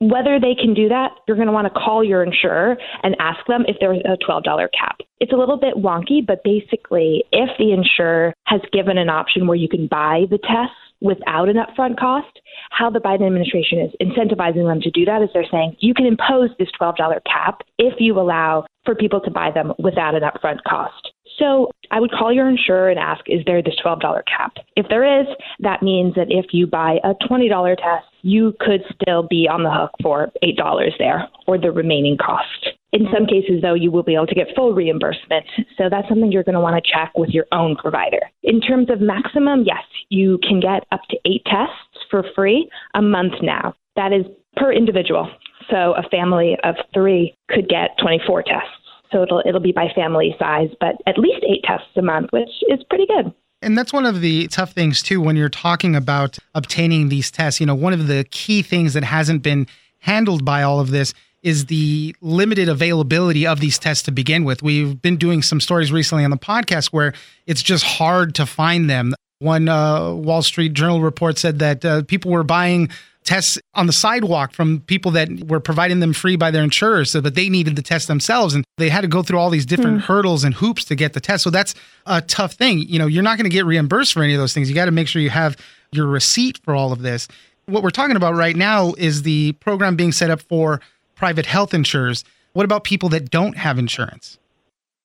Whether 0.00 0.40
they 0.40 0.54
can 0.54 0.72
do 0.72 0.88
that, 0.88 1.10
you're 1.28 1.36
going 1.36 1.46
to 1.46 1.52
want 1.52 1.72
to 1.72 1.78
call 1.78 2.02
your 2.02 2.24
insurer 2.24 2.78
and 3.02 3.14
ask 3.20 3.46
them 3.46 3.64
if 3.68 3.76
there's 3.80 4.00
a 4.06 4.16
$12 4.16 4.44
cap. 4.72 5.00
It's 5.20 5.32
a 5.32 5.36
little 5.36 5.58
bit 5.58 5.74
wonky, 5.74 6.26
but 6.26 6.42
basically, 6.42 7.22
if 7.32 7.50
the 7.58 7.72
insurer 7.72 8.32
has 8.46 8.62
given 8.72 8.96
an 8.96 9.10
option 9.10 9.46
where 9.46 9.58
you 9.58 9.68
can 9.68 9.88
buy 9.88 10.24
the 10.30 10.38
test 10.38 10.72
without 11.02 11.50
an 11.50 11.56
upfront 11.56 11.98
cost, 11.98 12.40
how 12.70 12.88
the 12.88 12.98
Biden 12.98 13.26
administration 13.26 13.78
is 13.78 13.90
incentivizing 14.00 14.66
them 14.66 14.80
to 14.80 14.90
do 14.90 15.04
that 15.04 15.20
is 15.20 15.28
they're 15.34 15.44
saying 15.50 15.76
you 15.80 15.92
can 15.92 16.06
impose 16.06 16.48
this 16.58 16.68
$12 16.80 16.96
cap 17.26 17.60
if 17.76 17.94
you 17.98 18.18
allow 18.18 18.64
for 18.86 18.94
people 18.94 19.20
to 19.20 19.30
buy 19.30 19.50
them 19.50 19.74
without 19.78 20.14
an 20.14 20.22
upfront 20.22 20.62
cost. 20.66 21.11
So 21.38 21.70
I 21.90 22.00
would 22.00 22.10
call 22.10 22.32
your 22.32 22.48
insurer 22.48 22.90
and 22.90 22.98
ask, 22.98 23.22
is 23.26 23.40
there 23.46 23.62
this 23.62 23.74
$12 23.84 24.00
cap? 24.26 24.54
If 24.76 24.86
there 24.88 25.20
is, 25.20 25.26
that 25.60 25.82
means 25.82 26.14
that 26.14 26.26
if 26.30 26.46
you 26.52 26.66
buy 26.66 26.98
a 27.04 27.14
$20 27.28 27.76
test, 27.76 28.06
you 28.22 28.54
could 28.60 28.82
still 28.94 29.26
be 29.28 29.48
on 29.50 29.62
the 29.62 29.70
hook 29.70 29.90
for 30.02 30.30
$8 30.42 30.90
there 30.98 31.28
or 31.46 31.58
the 31.58 31.72
remaining 31.72 32.16
cost. 32.16 32.68
In 32.92 33.06
some 33.12 33.26
cases, 33.26 33.62
though, 33.62 33.74
you 33.74 33.90
will 33.90 34.02
be 34.02 34.14
able 34.14 34.26
to 34.26 34.34
get 34.34 34.48
full 34.54 34.74
reimbursement. 34.74 35.46
So 35.78 35.88
that's 35.90 36.08
something 36.08 36.30
you're 36.30 36.44
going 36.44 36.54
to 36.54 36.60
want 36.60 36.82
to 36.82 36.92
check 36.92 37.12
with 37.16 37.30
your 37.30 37.46
own 37.50 37.76
provider. 37.76 38.20
In 38.42 38.60
terms 38.60 38.90
of 38.90 39.00
maximum, 39.00 39.64
yes, 39.66 39.84
you 40.10 40.38
can 40.46 40.60
get 40.60 40.84
up 40.92 41.00
to 41.10 41.16
eight 41.24 41.44
tests 41.46 42.06
for 42.10 42.24
free 42.34 42.70
a 42.94 43.02
month 43.02 43.34
now. 43.42 43.74
That 43.96 44.12
is 44.12 44.26
per 44.56 44.72
individual. 44.72 45.30
So 45.70 45.94
a 45.94 46.02
family 46.10 46.56
of 46.64 46.74
three 46.92 47.34
could 47.48 47.68
get 47.68 47.96
24 48.02 48.42
tests. 48.42 48.81
So 49.12 49.22
it'll 49.22 49.42
it'll 49.44 49.60
be 49.60 49.72
by 49.72 49.88
family 49.94 50.34
size, 50.38 50.70
but 50.80 50.96
at 51.06 51.18
least 51.18 51.44
eight 51.48 51.62
tests 51.64 51.88
a 51.96 52.02
month, 52.02 52.30
which 52.32 52.50
is 52.68 52.80
pretty 52.88 53.06
good. 53.06 53.32
And 53.60 53.78
that's 53.78 53.92
one 53.92 54.06
of 54.06 54.20
the 54.20 54.48
tough 54.48 54.72
things 54.72 55.02
too 55.02 55.20
when 55.20 55.36
you're 55.36 55.48
talking 55.48 55.94
about 55.94 56.38
obtaining 56.54 57.08
these 57.08 57.30
tests. 57.30 57.60
You 57.60 57.66
know, 57.66 57.74
one 57.74 57.92
of 57.92 58.08
the 58.08 58.24
key 58.30 58.62
things 58.62 58.94
that 58.94 59.04
hasn't 59.04 59.42
been 59.42 59.68
handled 59.98 60.44
by 60.44 60.62
all 60.62 60.80
of 60.80 60.90
this 60.90 61.14
is 61.42 61.66
the 61.66 62.14
limited 62.20 62.68
availability 62.68 63.46
of 63.46 63.60
these 63.60 63.78
tests 63.78 64.04
to 64.04 64.12
begin 64.12 64.44
with. 64.44 64.62
We've 64.62 65.00
been 65.00 65.16
doing 65.16 65.42
some 65.42 65.60
stories 65.60 65.92
recently 65.92 66.24
on 66.24 66.30
the 66.30 66.36
podcast 66.36 66.86
where 66.86 67.14
it's 67.46 67.62
just 67.62 67.84
hard 67.84 68.34
to 68.36 68.46
find 68.46 68.88
them. 68.88 69.14
One 69.38 69.68
uh, 69.68 70.12
Wall 70.14 70.42
Street 70.42 70.72
Journal 70.72 71.00
report 71.00 71.38
said 71.38 71.58
that 71.58 71.84
uh, 71.84 72.02
people 72.02 72.30
were 72.30 72.44
buying 72.44 72.90
tests 73.24 73.58
on 73.74 73.86
the 73.86 73.92
sidewalk 73.92 74.52
from 74.52 74.80
people 74.80 75.10
that 75.12 75.28
were 75.48 75.60
providing 75.60 76.00
them 76.00 76.12
free 76.12 76.36
by 76.36 76.50
their 76.50 76.62
insurers 76.62 77.10
so 77.10 77.20
that 77.20 77.34
they 77.34 77.48
needed 77.48 77.76
the 77.76 77.82
test 77.82 78.08
themselves. 78.08 78.54
And 78.54 78.64
they 78.78 78.88
had 78.88 79.02
to 79.02 79.08
go 79.08 79.22
through 79.22 79.38
all 79.38 79.50
these 79.50 79.66
different 79.66 79.98
mm. 79.98 80.02
hurdles 80.02 80.44
and 80.44 80.54
hoops 80.54 80.84
to 80.86 80.94
get 80.94 81.12
the 81.12 81.20
test. 81.20 81.44
So 81.44 81.50
that's 81.50 81.74
a 82.06 82.20
tough 82.20 82.54
thing. 82.54 82.80
You 82.80 82.98
know 82.98 83.06
you're 83.06 83.22
not 83.22 83.38
going 83.38 83.48
to 83.48 83.54
get 83.54 83.64
reimbursed 83.64 84.12
for 84.12 84.22
any 84.22 84.34
of 84.34 84.40
those 84.40 84.54
things. 84.54 84.68
You 84.68 84.74
got 84.74 84.86
to 84.86 84.90
make 84.90 85.08
sure 85.08 85.22
you 85.22 85.30
have 85.30 85.56
your 85.92 86.06
receipt 86.06 86.58
for 86.64 86.74
all 86.74 86.92
of 86.92 87.02
this. 87.02 87.28
What 87.66 87.82
we're 87.82 87.90
talking 87.90 88.16
about 88.16 88.34
right 88.34 88.56
now 88.56 88.94
is 88.98 89.22
the 89.22 89.52
program 89.52 89.94
being 89.94 90.12
set 90.12 90.30
up 90.30 90.42
for 90.42 90.80
private 91.14 91.46
health 91.46 91.74
insurers. 91.74 92.24
What 92.54 92.64
about 92.64 92.84
people 92.84 93.08
that 93.10 93.30
don't 93.30 93.56
have 93.56 93.78
insurance 93.78 94.38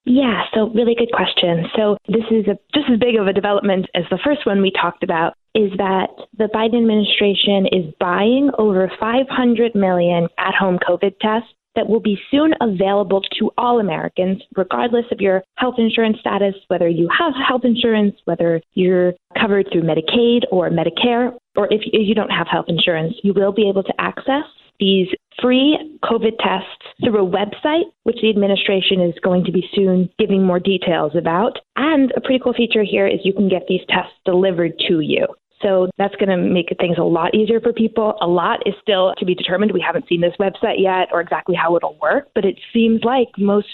yeah, 0.08 0.44
so 0.54 0.70
really 0.70 0.96
good 0.96 1.12
question. 1.12 1.66
So 1.76 1.98
this 2.08 2.24
is 2.32 2.48
a, 2.48 2.58
just 2.74 2.90
as 2.90 2.98
big 2.98 3.16
of 3.16 3.28
a 3.28 3.34
development 3.34 3.88
as 3.94 4.04
the 4.10 4.20
first 4.24 4.46
one 4.46 4.62
we 4.62 4.72
talked 4.72 5.04
about 5.04 5.34
is 5.54 5.72
that 5.78 6.08
the 6.38 6.46
Biden 6.46 6.80
administration 6.80 7.68
is 7.68 7.94
buying 8.00 8.50
over 8.58 8.90
500 9.00 9.76
million 9.76 10.30
at-home 10.38 10.80
COVID 10.88 11.20
tests 11.20 11.50
that 11.76 11.90
will 11.90 12.00
be 12.00 12.18
soon 12.32 12.54
available 12.62 13.22
to 13.38 13.52
all 13.58 13.80
Americans, 13.80 14.42
regardless 14.56 15.06
of 15.12 15.20
your 15.20 15.44
health 15.58 15.76
insurance 15.78 16.18
status, 16.20 16.56
whether 16.70 16.88
you 16.88 17.10
have 17.18 17.34
health 17.46 17.66
insurance, 17.66 18.16
whether 18.26 18.62
you're 18.76 19.14
covered 19.40 19.68
through 19.72 19.84
Medicaid 19.84 20.44
or 20.52 20.70
Medicare, 20.70 21.38
or 21.56 21.68
if 21.72 21.82
you 21.92 22.16
don't 22.16 22.32
have 22.32 22.48
health 22.48 22.66
insurance, 22.70 23.14
you 23.24 23.34
will 23.34 23.52
be 23.52 23.68
able 23.70 23.84
to 23.84 23.94
access 24.00 24.46
these 24.80 25.08
free 25.42 25.78
COVID 26.04 26.38
tests 26.40 26.86
through 27.04 27.26
a 27.26 27.30
website, 27.30 27.86
which 28.04 28.18
the 28.22 28.30
administration 28.30 29.02
is 29.02 29.14
going 29.24 29.44
to 29.46 29.52
be 29.52 29.68
soon 29.74 30.10
giving 30.18 30.44
more 30.44 30.60
details 30.60 31.14
about. 31.16 31.60
And 31.76 32.12
a 32.16 32.22
pretty 32.22 32.40
cool 32.44 32.54
feature 32.54 32.84
here 32.84 33.08
is 33.08 33.20
you 33.24 33.34
can 33.34 33.50
get 33.50 33.64
these 33.68 33.82
tests 33.90 34.14
delivered 34.26 34.74
to 34.88 35.00
you. 35.00 35.28
So 35.62 35.90
that's 35.98 36.16
going 36.16 36.30
to 36.30 36.38
make 36.38 36.68
things 36.80 36.98
a 37.00 37.04
lot 37.04 37.34
easier 37.34 37.60
for 37.60 37.74
people. 37.74 38.16
A 38.22 38.28
lot 38.28 38.60
is 38.68 38.76
still 38.82 39.14
to 39.18 39.26
be 39.26 39.34
determined. 39.34 39.72
We 39.72 39.84
haven't 39.86 40.08
seen 40.08 40.22
this 40.22 40.34
website 40.40 40.76
yet 40.78 41.08
or 41.12 41.20
exactly 41.20 41.56
how 41.56 41.76
it'll 41.76 41.98
work, 42.00 42.28
but 42.36 42.46
it 42.46 42.60
seems 42.72 43.04
like 43.04 43.28
most 43.38 43.68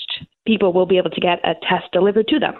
people 0.47 0.71
will 0.71 0.85
be 0.85 0.97
able 0.97 1.09
to 1.09 1.21
get 1.21 1.39
a 1.43 1.55
test 1.67 1.91
delivered 1.91 2.27
to 2.29 2.39
them. 2.39 2.53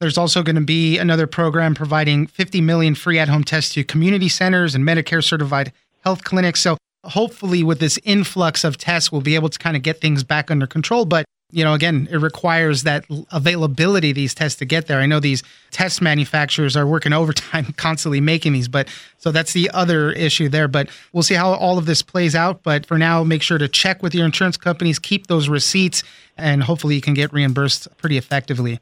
There's 0.00 0.18
also 0.18 0.42
going 0.42 0.56
to 0.56 0.62
be 0.62 0.98
another 0.98 1.26
program 1.26 1.74
providing 1.74 2.26
50 2.26 2.60
million 2.60 2.94
free 2.94 3.18
at 3.18 3.28
home 3.28 3.44
tests 3.44 3.74
to 3.74 3.84
community 3.84 4.28
centers 4.28 4.74
and 4.74 4.84
Medicare 4.84 5.22
certified 5.22 5.72
health 6.02 6.24
clinics. 6.24 6.60
So 6.60 6.76
hopefully 7.06 7.62
with 7.62 7.80
this 7.80 7.98
influx 8.04 8.64
of 8.64 8.78
tests 8.78 9.12
we'll 9.12 9.20
be 9.20 9.34
able 9.34 9.48
to 9.48 9.58
kind 9.58 9.76
of 9.76 9.82
get 9.82 10.00
things 10.00 10.22
back 10.24 10.50
under 10.50 10.66
control. 10.66 11.04
But 11.04 11.24
you 11.50 11.62
know 11.62 11.74
again 11.74 12.08
it 12.10 12.16
requires 12.16 12.82
that 12.82 13.04
availability 13.30 14.10
of 14.10 14.16
these 14.16 14.34
tests 14.34 14.58
to 14.58 14.64
get 14.64 14.86
there. 14.86 15.00
I 15.00 15.06
know 15.06 15.20
these 15.20 15.42
test 15.70 16.02
manufacturers 16.02 16.76
are 16.76 16.86
working 16.86 17.12
overtime 17.24 17.72
constantly 17.76 18.20
making 18.20 18.52
these 18.52 18.68
but 18.68 18.88
so 19.18 19.30
that's 19.30 19.52
the 19.52 19.70
other 19.70 20.10
issue 20.12 20.48
there. 20.48 20.68
But 20.68 20.88
we'll 21.12 21.22
see 21.22 21.34
how 21.34 21.54
all 21.54 21.78
of 21.78 21.86
this 21.86 22.02
plays 22.02 22.34
out. 22.34 22.62
But 22.62 22.86
for 22.86 22.98
now 22.98 23.24
make 23.24 23.42
sure 23.42 23.58
to 23.58 23.68
check 23.68 24.02
with 24.02 24.14
your 24.14 24.24
insurance 24.26 24.56
companies 24.56 24.98
keep 24.98 25.26
those 25.26 25.48
receipts 25.48 26.02
and 26.36 26.62
hopefully 26.62 26.94
you 26.94 27.00
can 27.00 27.14
get 27.14 27.32
reimbursed 27.32 27.88
pretty 27.98 28.18
effectively. 28.18 28.80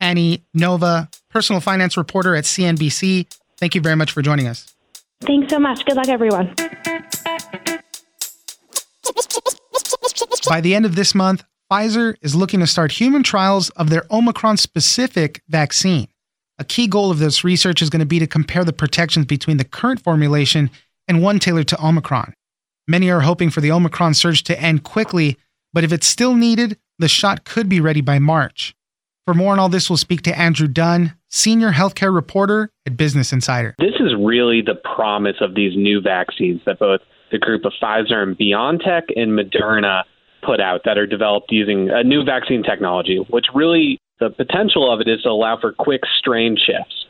Annie 0.00 0.42
nova 0.54 1.08
personal 1.28 1.60
finance 1.60 1.96
reporter 1.96 2.34
at 2.34 2.44
cnbc 2.44 3.26
thank 3.58 3.74
you 3.74 3.80
very 3.80 3.96
much 3.96 4.12
for 4.12 4.22
joining 4.22 4.46
us. 4.46 4.74
Thanks 5.20 5.50
so 5.52 5.58
much. 5.58 5.84
Good 5.84 5.96
luck 5.96 6.08
everyone 6.08 6.54
by 10.48 10.60
the 10.60 10.74
end 10.74 10.86
of 10.86 10.96
this 10.96 11.14
month, 11.14 11.44
Pfizer 11.70 12.14
is 12.22 12.34
looking 12.34 12.60
to 12.60 12.66
start 12.66 12.92
human 12.92 13.22
trials 13.22 13.68
of 13.70 13.90
their 13.90 14.06
Omicron 14.10 14.56
specific 14.56 15.42
vaccine. 15.48 16.08
A 16.58 16.64
key 16.64 16.86
goal 16.86 17.10
of 17.10 17.18
this 17.18 17.44
research 17.44 17.82
is 17.82 17.90
going 17.90 18.00
to 18.00 18.06
be 18.06 18.18
to 18.18 18.26
compare 18.26 18.64
the 18.64 18.72
protections 18.72 19.26
between 19.26 19.58
the 19.58 19.64
current 19.64 20.02
formulation 20.02 20.70
and 21.06 21.22
one 21.22 21.38
tailored 21.38 21.68
to 21.68 21.84
Omicron. 21.84 22.34
Many 22.86 23.10
are 23.10 23.20
hoping 23.20 23.50
for 23.50 23.60
the 23.60 23.70
Omicron 23.70 24.14
surge 24.14 24.42
to 24.44 24.58
end 24.60 24.82
quickly, 24.82 25.36
but 25.72 25.84
if 25.84 25.92
it's 25.92 26.06
still 26.06 26.34
needed, 26.34 26.78
the 26.98 27.08
shot 27.08 27.44
could 27.44 27.68
be 27.68 27.80
ready 27.80 28.00
by 28.00 28.18
March. 28.18 28.74
For 29.26 29.34
more 29.34 29.52
on 29.52 29.58
all 29.58 29.68
this, 29.68 29.90
we'll 29.90 29.98
speak 29.98 30.22
to 30.22 30.36
Andrew 30.36 30.68
Dunn, 30.68 31.14
senior 31.28 31.70
healthcare 31.70 32.14
reporter 32.14 32.70
at 32.86 32.96
Business 32.96 33.30
Insider. 33.30 33.74
This 33.78 34.00
is 34.00 34.14
really 34.18 34.62
the 34.62 34.74
promise 34.96 35.36
of 35.42 35.54
these 35.54 35.76
new 35.76 36.00
vaccines 36.00 36.62
that 36.64 36.78
both 36.78 37.02
the 37.30 37.38
group 37.38 37.66
of 37.66 37.72
Pfizer 37.80 38.22
and 38.22 38.38
BioNTech 38.38 39.02
and 39.16 39.32
Moderna 39.38 40.04
put 40.42 40.60
out 40.60 40.82
that 40.84 40.98
are 40.98 41.06
developed 41.06 41.50
using 41.50 41.90
a 41.90 42.02
new 42.02 42.24
vaccine 42.24 42.62
technology, 42.62 43.18
which 43.30 43.46
really 43.54 43.98
the 44.20 44.30
potential 44.30 44.92
of 44.92 45.00
it 45.00 45.08
is 45.08 45.22
to 45.22 45.28
allow 45.28 45.58
for 45.60 45.72
quick 45.72 46.02
strain 46.18 46.56
shifts. 46.56 47.06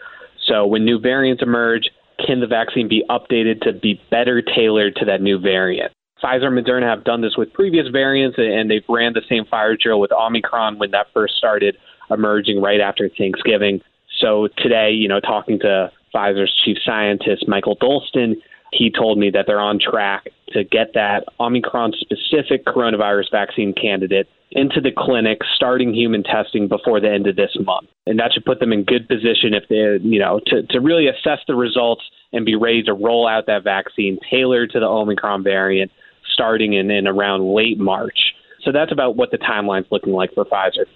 So 0.46 0.66
when 0.66 0.84
new 0.84 0.98
variants 0.98 1.42
emerge, 1.42 1.90
can 2.24 2.40
the 2.40 2.46
vaccine 2.46 2.88
be 2.88 3.04
updated 3.08 3.60
to 3.62 3.72
be 3.72 4.00
better 4.10 4.42
tailored 4.42 4.96
to 4.96 5.04
that 5.06 5.20
new 5.20 5.38
variant? 5.38 5.92
Pfizer 6.22 6.46
and 6.46 6.66
Moderna 6.66 6.82
have 6.82 7.04
done 7.04 7.20
this 7.20 7.36
with 7.36 7.52
previous 7.52 7.86
variants, 7.88 8.38
and 8.38 8.70
they've 8.70 8.82
ran 8.88 9.12
the 9.12 9.22
same 9.28 9.44
fire 9.44 9.76
drill 9.76 10.00
with 10.00 10.10
Omicron 10.10 10.78
when 10.78 10.90
that 10.90 11.06
first 11.14 11.34
started 11.36 11.76
emerging 12.10 12.60
right 12.60 12.80
after 12.80 13.08
Thanksgiving. 13.08 13.80
So 14.20 14.48
today, 14.58 14.90
you 14.90 15.06
know, 15.06 15.20
talking 15.20 15.60
to 15.60 15.92
Pfizer's 16.12 16.52
chief 16.64 16.78
scientist, 16.84 17.46
Michael 17.46 17.76
Dolsten, 17.76 18.34
he 18.72 18.90
told 18.90 19.18
me 19.18 19.30
that 19.30 19.44
they're 19.46 19.60
on 19.60 19.78
track 19.78 20.28
to 20.48 20.64
get 20.64 20.94
that 20.94 21.24
Omicron 21.40 21.92
specific 21.98 22.64
coronavirus 22.64 23.30
vaccine 23.30 23.72
candidate 23.72 24.28
into 24.50 24.80
the 24.80 24.90
clinic, 24.96 25.40
starting 25.56 25.92
human 25.92 26.22
testing 26.22 26.68
before 26.68 27.00
the 27.00 27.10
end 27.10 27.26
of 27.26 27.36
this 27.36 27.56
month. 27.60 27.88
And 28.06 28.18
that 28.18 28.32
should 28.32 28.44
put 28.44 28.60
them 28.60 28.72
in 28.72 28.84
good 28.84 29.06
position 29.06 29.52
if 29.52 29.64
they, 29.68 30.02
you 30.06 30.18
know, 30.18 30.40
to, 30.46 30.62
to 30.62 30.80
really 30.80 31.06
assess 31.06 31.40
the 31.46 31.54
results 31.54 32.02
and 32.32 32.46
be 32.46 32.54
ready 32.54 32.82
to 32.84 32.94
roll 32.94 33.26
out 33.28 33.46
that 33.46 33.64
vaccine 33.64 34.18
tailored 34.30 34.70
to 34.70 34.80
the 34.80 34.86
Omicron 34.86 35.42
variant 35.42 35.90
starting 36.32 36.74
in, 36.74 36.90
in 36.90 37.06
around 37.06 37.54
late 37.54 37.78
March. 37.78 38.34
So 38.62 38.72
that's 38.72 38.92
about 38.92 39.16
what 39.16 39.30
the 39.30 39.38
timeline's 39.38 39.86
looking 39.90 40.12
like 40.12 40.32
for 40.34 40.44
Pfizer. 40.44 40.86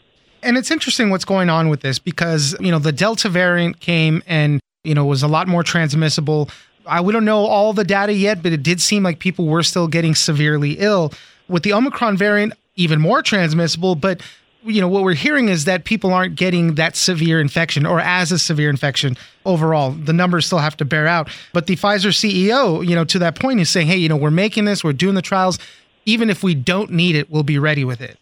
And 0.43 0.57
it's 0.57 0.71
interesting 0.71 1.11
what's 1.11 1.25
going 1.25 1.49
on 1.49 1.69
with 1.69 1.81
this 1.81 1.99
because, 1.99 2.57
you 2.61 2.71
know, 2.71 2.79
the 2.79 2.93
Delta 2.93 3.29
variant 3.29 3.81
came 3.81 4.23
and, 4.27 4.61
you 4.83 4.95
know, 4.95 5.05
was 5.05 5.23
a 5.23 5.29
lot 5.29 5.47
more 5.47 5.63
transmissible. 5.63 6.49
I 6.87 7.01
we 7.01 7.13
don't 7.13 7.25
know 7.25 7.47
all 7.47 7.73
the 7.73 7.85
data 7.85 8.13
yet, 8.13 8.43
but 8.43 8.53
it 8.53 8.63
did 8.63 8.81
seem 8.81 9.03
like 9.03 9.19
people 9.19 9.47
were 9.47 9.63
still 9.63 9.89
getting 9.89 10.15
severely 10.15 10.73
ill. 10.79 11.13
With 11.49 11.63
the 11.63 11.73
Omicron 11.73 12.17
variant, 12.17 12.55
even 12.77 13.01
more 13.01 13.23
transmissible, 13.23 13.95
but 13.95 14.21
you 14.65 14.81
know 14.81 14.89
what 14.89 15.03
we're 15.03 15.15
hearing 15.15 15.49
is 15.49 15.65
that 15.65 15.85
people 15.85 16.13
aren't 16.13 16.37
getting 16.37 16.77
that 16.77 16.97
severe 16.97 17.41
infection 17.41 17.85
or 17.85 18.01
as 18.01 18.31
a 18.31 18.39
severe 18.39 18.71
infection 18.71 19.17
overall. 19.45 19.91
The 19.91 20.13
numbers 20.13 20.47
still 20.47 20.59
have 20.59 20.77
to 20.79 20.85
bear 20.85 21.07
out. 21.07 21.29
But 21.53 21.67
the 21.67 21.77
pfizer 21.77 22.13
ceo 22.13 22.87
you 22.87 22.95
know 22.95 23.05
to 23.05 23.19
that 23.19 23.39
point 23.39 23.61
is 23.61 23.71
saying 23.71 23.89
hey 23.89 23.97
you 23.97 24.09
know 24.09 24.17
we're 24.17 24.31
making 24.31 24.65
this 24.65 24.85
we're 24.85 24.93
doing 24.93 25.15
the 25.15 25.23
trials. 25.23 25.59
Even 26.05 26.31
if 26.31 26.43
we 26.43 26.55
don't 26.55 26.91
need 26.91 27.17
it 27.17 27.31
we'll 27.31 27.43
be 27.43 27.59
ready 27.59 27.85
with 27.85 28.01
it 28.01 28.19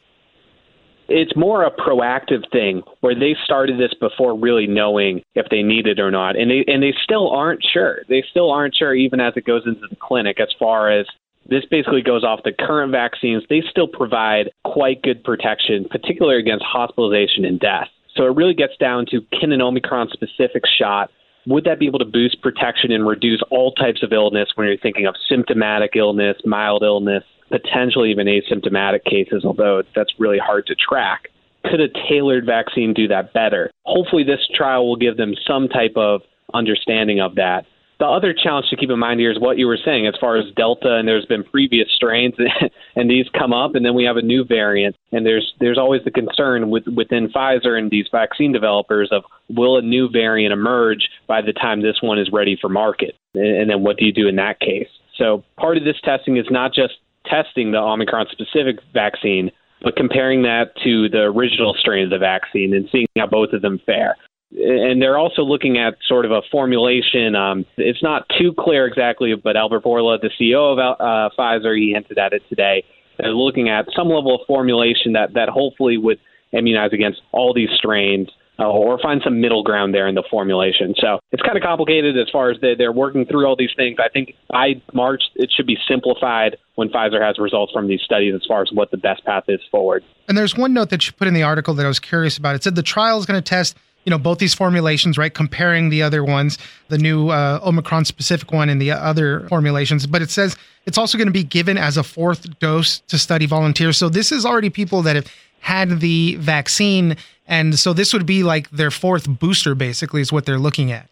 it's 1.11 1.37
more 1.37 1.64
a 1.64 1.71
proactive 1.71 2.50
thing 2.50 2.83
where 3.00 3.14
they 3.14 3.37
started 3.45 3.79
this 3.79 3.93
before 4.00 4.38
really 4.38 4.67
knowing 4.67 5.23
if 5.35 5.47
they 5.50 5.62
need 5.62 5.87
it 5.87 5.99
or 5.99 6.11
not, 6.11 6.37
and 6.37 6.50
they 6.50 6.64
and 6.67 6.83
they 6.83 6.95
still 7.02 7.31
aren't 7.31 7.62
sure. 7.73 8.02
They 8.09 8.25
still 8.31 8.50
aren't 8.50 8.76
sure 8.76 8.95
even 8.95 9.21
as 9.21 9.35
it 9.37 9.45
goes 9.45 9.62
into 9.67 9.87
the 9.88 9.97
clinic 9.97 10.40
as 10.40 10.49
far 10.59 10.90
as 10.90 11.07
this 11.49 11.64
basically 11.71 12.02
goes 12.02 12.23
off 12.23 12.40
the 12.45 12.52
current 12.52 12.93
vaccines. 12.93 13.43
They 13.49 13.62
still 13.69 13.88
provide 13.88 14.50
quite 14.64 15.02
good 15.02 15.25
protection, 15.25 15.87
particularly 15.90 16.38
against 16.38 16.64
hospitalization 16.64 17.45
and 17.45 17.59
death. 17.59 17.88
So 18.14 18.25
it 18.25 18.37
really 18.37 18.55
gets 18.55 18.76
down 18.79 19.07
to 19.11 19.21
can 19.38 19.52
an 19.52 19.61
Omicron 19.61 20.11
specific 20.12 20.62
shot 20.79 21.11
would 21.47 21.64
that 21.64 21.79
be 21.79 21.87
able 21.87 21.99
to 21.99 22.05
boost 22.05 22.40
protection 22.43 22.93
and 22.93 23.07
reduce 23.07 23.43
all 23.50 23.73
types 23.73 24.02
of 24.02 24.12
illness 24.12 24.50
when 24.55 24.67
you're 24.67 24.76
thinking 24.76 25.07
of 25.07 25.14
symptomatic 25.29 25.97
illness, 25.97 26.37
mild 26.45 26.83
illness, 26.83 27.25
potentially 27.50 28.11
even 28.11 28.26
asymptomatic 28.26 29.04
cases, 29.04 29.45
although 29.45 29.83
that's 29.95 30.12
really 30.19 30.38
hard 30.38 30.66
to 30.66 30.75
track? 30.75 31.28
Could 31.64 31.80
a 31.80 31.88
tailored 32.09 32.47
vaccine 32.47 32.95
do 32.95 33.09
that 33.09 33.33
better? 33.33 33.71
Hopefully, 33.85 34.25
this 34.25 34.40
trial 34.54 34.88
will 34.88 34.97
give 34.97 35.16
them 35.16 35.35
some 35.47 35.69
type 35.69 35.92
of 35.97 36.23
understanding 36.54 37.21
of 37.21 37.35
that. 37.35 37.66
The 38.00 38.07
other 38.07 38.33
challenge 38.33 38.71
to 38.71 38.76
keep 38.76 38.88
in 38.88 38.99
mind 38.99 39.21
here 39.21 39.30
is 39.30 39.38
what 39.38 39.59
you 39.59 39.66
were 39.66 39.78
saying 39.85 40.07
as 40.07 40.14
far 40.19 40.38
as 40.38 40.47
Delta, 40.57 40.95
and 40.95 41.07
there's 41.07 41.26
been 41.26 41.45
previous 41.45 41.87
strains, 41.95 42.35
and 42.97 43.11
these 43.11 43.26
come 43.38 43.52
up, 43.52 43.75
and 43.75 43.85
then 43.85 43.95
we 43.95 44.04
have 44.04 44.16
a 44.16 44.23
new 44.23 44.42
variant, 44.42 44.97
and 45.12 45.26
there's 45.26 45.52
there's 45.61 45.76
always 45.76 46.00
the 46.04 46.11
concern 46.11 46.71
with 46.71 46.87
within 46.87 47.28
Pfizer 47.28 47.78
and 47.78 47.90
these 47.90 48.07
vaccine 48.11 48.52
developers 48.52 49.11
of 49.12 49.25
will 49.50 49.76
a 49.76 49.83
new 49.83 50.09
variant 50.09 50.50
emerge 50.50 51.11
by 51.26 51.42
the 51.42 51.52
time 51.52 51.83
this 51.83 52.00
one 52.00 52.19
is 52.19 52.30
ready 52.33 52.57
for 52.59 52.71
market, 52.71 53.14
and, 53.35 53.45
and 53.45 53.71
then 53.71 53.83
what 53.83 53.99
do 53.99 54.07
you 54.07 54.12
do 54.12 54.26
in 54.28 54.37
that 54.37 54.61
case? 54.61 54.88
So 55.19 55.45
part 55.59 55.76
of 55.76 55.85
this 55.85 56.00
testing 56.02 56.38
is 56.38 56.47
not 56.50 56.73
just 56.73 56.95
testing 57.31 57.71
the 57.73 57.79
Omicron 57.79 58.27
specific 58.33 58.77
vaccine, 58.93 59.51
but 59.83 59.97
comparing 59.97 60.43
that 60.43 60.73
to 60.85 61.09
the 61.09 61.23
original 61.23 61.75
strain 61.79 62.05
of 62.05 62.11
the 62.11 62.19
vaccine 62.19 62.75
and 62.75 62.89
seeing 62.91 63.07
how 63.17 63.27
both 63.27 63.53
of 63.53 63.63
them 63.63 63.81
fare 63.87 64.17
and 64.53 65.01
they're 65.01 65.19
also 65.19 65.43
looking 65.43 65.79
at 65.79 65.95
sort 66.07 66.25
of 66.25 66.33
a 66.33 66.43
formulation. 66.51 67.37
Um, 67.37 67.65
it's 67.77 68.03
not 68.03 68.27
too 68.39 68.53
clear 68.59 68.87
exactly, 68.87 69.35
but 69.35 69.57
Albert 69.57 69.85
Bourla, 69.85 70.21
the 70.21 70.31
CEO 70.41 70.73
of 70.73 70.79
uh, 70.79 71.31
Pfizer, 71.39 71.77
he 71.79 71.93
hinted 71.93 72.19
at 72.19 72.33
it 72.33 72.43
today. 72.49 72.85
They're 73.19 73.33
looking 73.33 73.69
at 73.69 73.87
some 73.95 74.09
level 74.09 74.35
of 74.35 74.41
formulation 74.47 75.13
that 75.13 75.35
that 75.35 75.49
hopefully 75.49 75.99
would 75.99 76.19
immunize 76.53 76.93
against 76.93 77.21
all 77.33 77.55
these 77.55 77.71
strains. 77.77 78.29
Uh, 78.59 78.69
or 78.69 78.99
find 78.99 79.23
some 79.25 79.41
middle 79.41 79.63
ground 79.63 79.95
there 79.95 80.07
in 80.07 80.15
the 80.15 80.23
formulation. 80.31 80.95
So 80.99 81.19
it's 81.33 81.41
kind 81.41 81.57
of 81.57 81.63
complicated 81.63 82.19
as 82.19 82.29
far 82.31 82.51
as 82.51 82.59
they're, 82.61 82.77
they're 82.77 82.93
working 82.93 83.25
through 83.25 83.47
all 83.47 83.57
these 83.57 83.71
things. 83.75 83.97
I 83.99 84.11
think 84.11 84.35
by 84.51 84.75
March 84.93 85.23
it 85.35 85.51
should 85.57 85.67
be 85.67 85.79
simplified 85.89 86.59
when 86.81 86.89
Pfizer 86.89 87.21
has 87.21 87.39
results 87.39 87.73
from 87.75 87.89
these 87.89 88.01
studies 88.01 88.35
as 88.35 88.41
far 88.49 88.63
as 88.63 88.71
what 88.73 88.91
the 88.91 88.97
best 88.97 89.23
path 89.27 89.45
is 89.49 89.61
forward. 89.71 90.03
And 90.29 90.39
there's 90.39 90.57
one 90.57 90.73
note 90.73 90.89
that 90.89 91.07
you 91.07 91.13
put 91.13 91.29
in 91.29 91.35
the 91.35 91.43
article 91.43 91.75
that 91.75 91.85
I 91.85 91.89
was 91.89 92.01
curious 92.01 92.39
about. 92.39 92.55
It 92.55 92.63
said 92.63 92.75
the 92.75 92.83
trial 92.83 93.19
is 93.19 93.27
going 93.27 93.41
to 93.41 93.47
test 93.47 93.77
you 94.05 94.11
know 94.11 94.17
both 94.17 94.39
these 94.39 94.55
formulations 94.55 95.19
right 95.19 95.35
comparing 95.35 95.91
the 95.91 96.03
other 96.03 96.25
ones 96.25 96.57
the 96.89 96.97
new 96.97 97.29
uh, 97.29 97.61
omicron 97.63 98.07
specific 98.07 98.51
one 98.51 98.71
and 98.71 98.81
the 98.81 98.91
other 98.91 99.47
formulations 99.49 100.07
but 100.07 100.23
it 100.23 100.31
says 100.31 100.57
it's 100.87 100.97
also 100.97 101.19
going 101.19 101.29
to 101.29 101.33
be 101.33 101.45
given 101.45 101.77
as 101.77 101.99
a 101.99 102.03
fourth 102.03 102.59
dose 102.61 103.01
to 103.01 103.19
study 103.19 103.45
volunteers 103.45 103.99
so 103.99 104.09
this 104.09 104.33
is 104.33 104.47
already 104.47 104.71
people 104.71 105.03
that 105.03 105.17
have 105.17 105.31
had 105.59 106.01
the 106.01 106.35
vaccine 106.37 107.15
and 107.47 107.79
so 107.79 107.93
this 107.93 108.15
would 108.15 108.25
be 108.25 108.43
like 108.43 108.71
their 108.71 108.91
fourth 108.91 109.29
booster 109.29 109.75
basically 109.75 110.23
is 110.23 110.33
what 110.33 110.47
they're 110.47 110.59
looking 110.59 110.91
at 110.91 111.10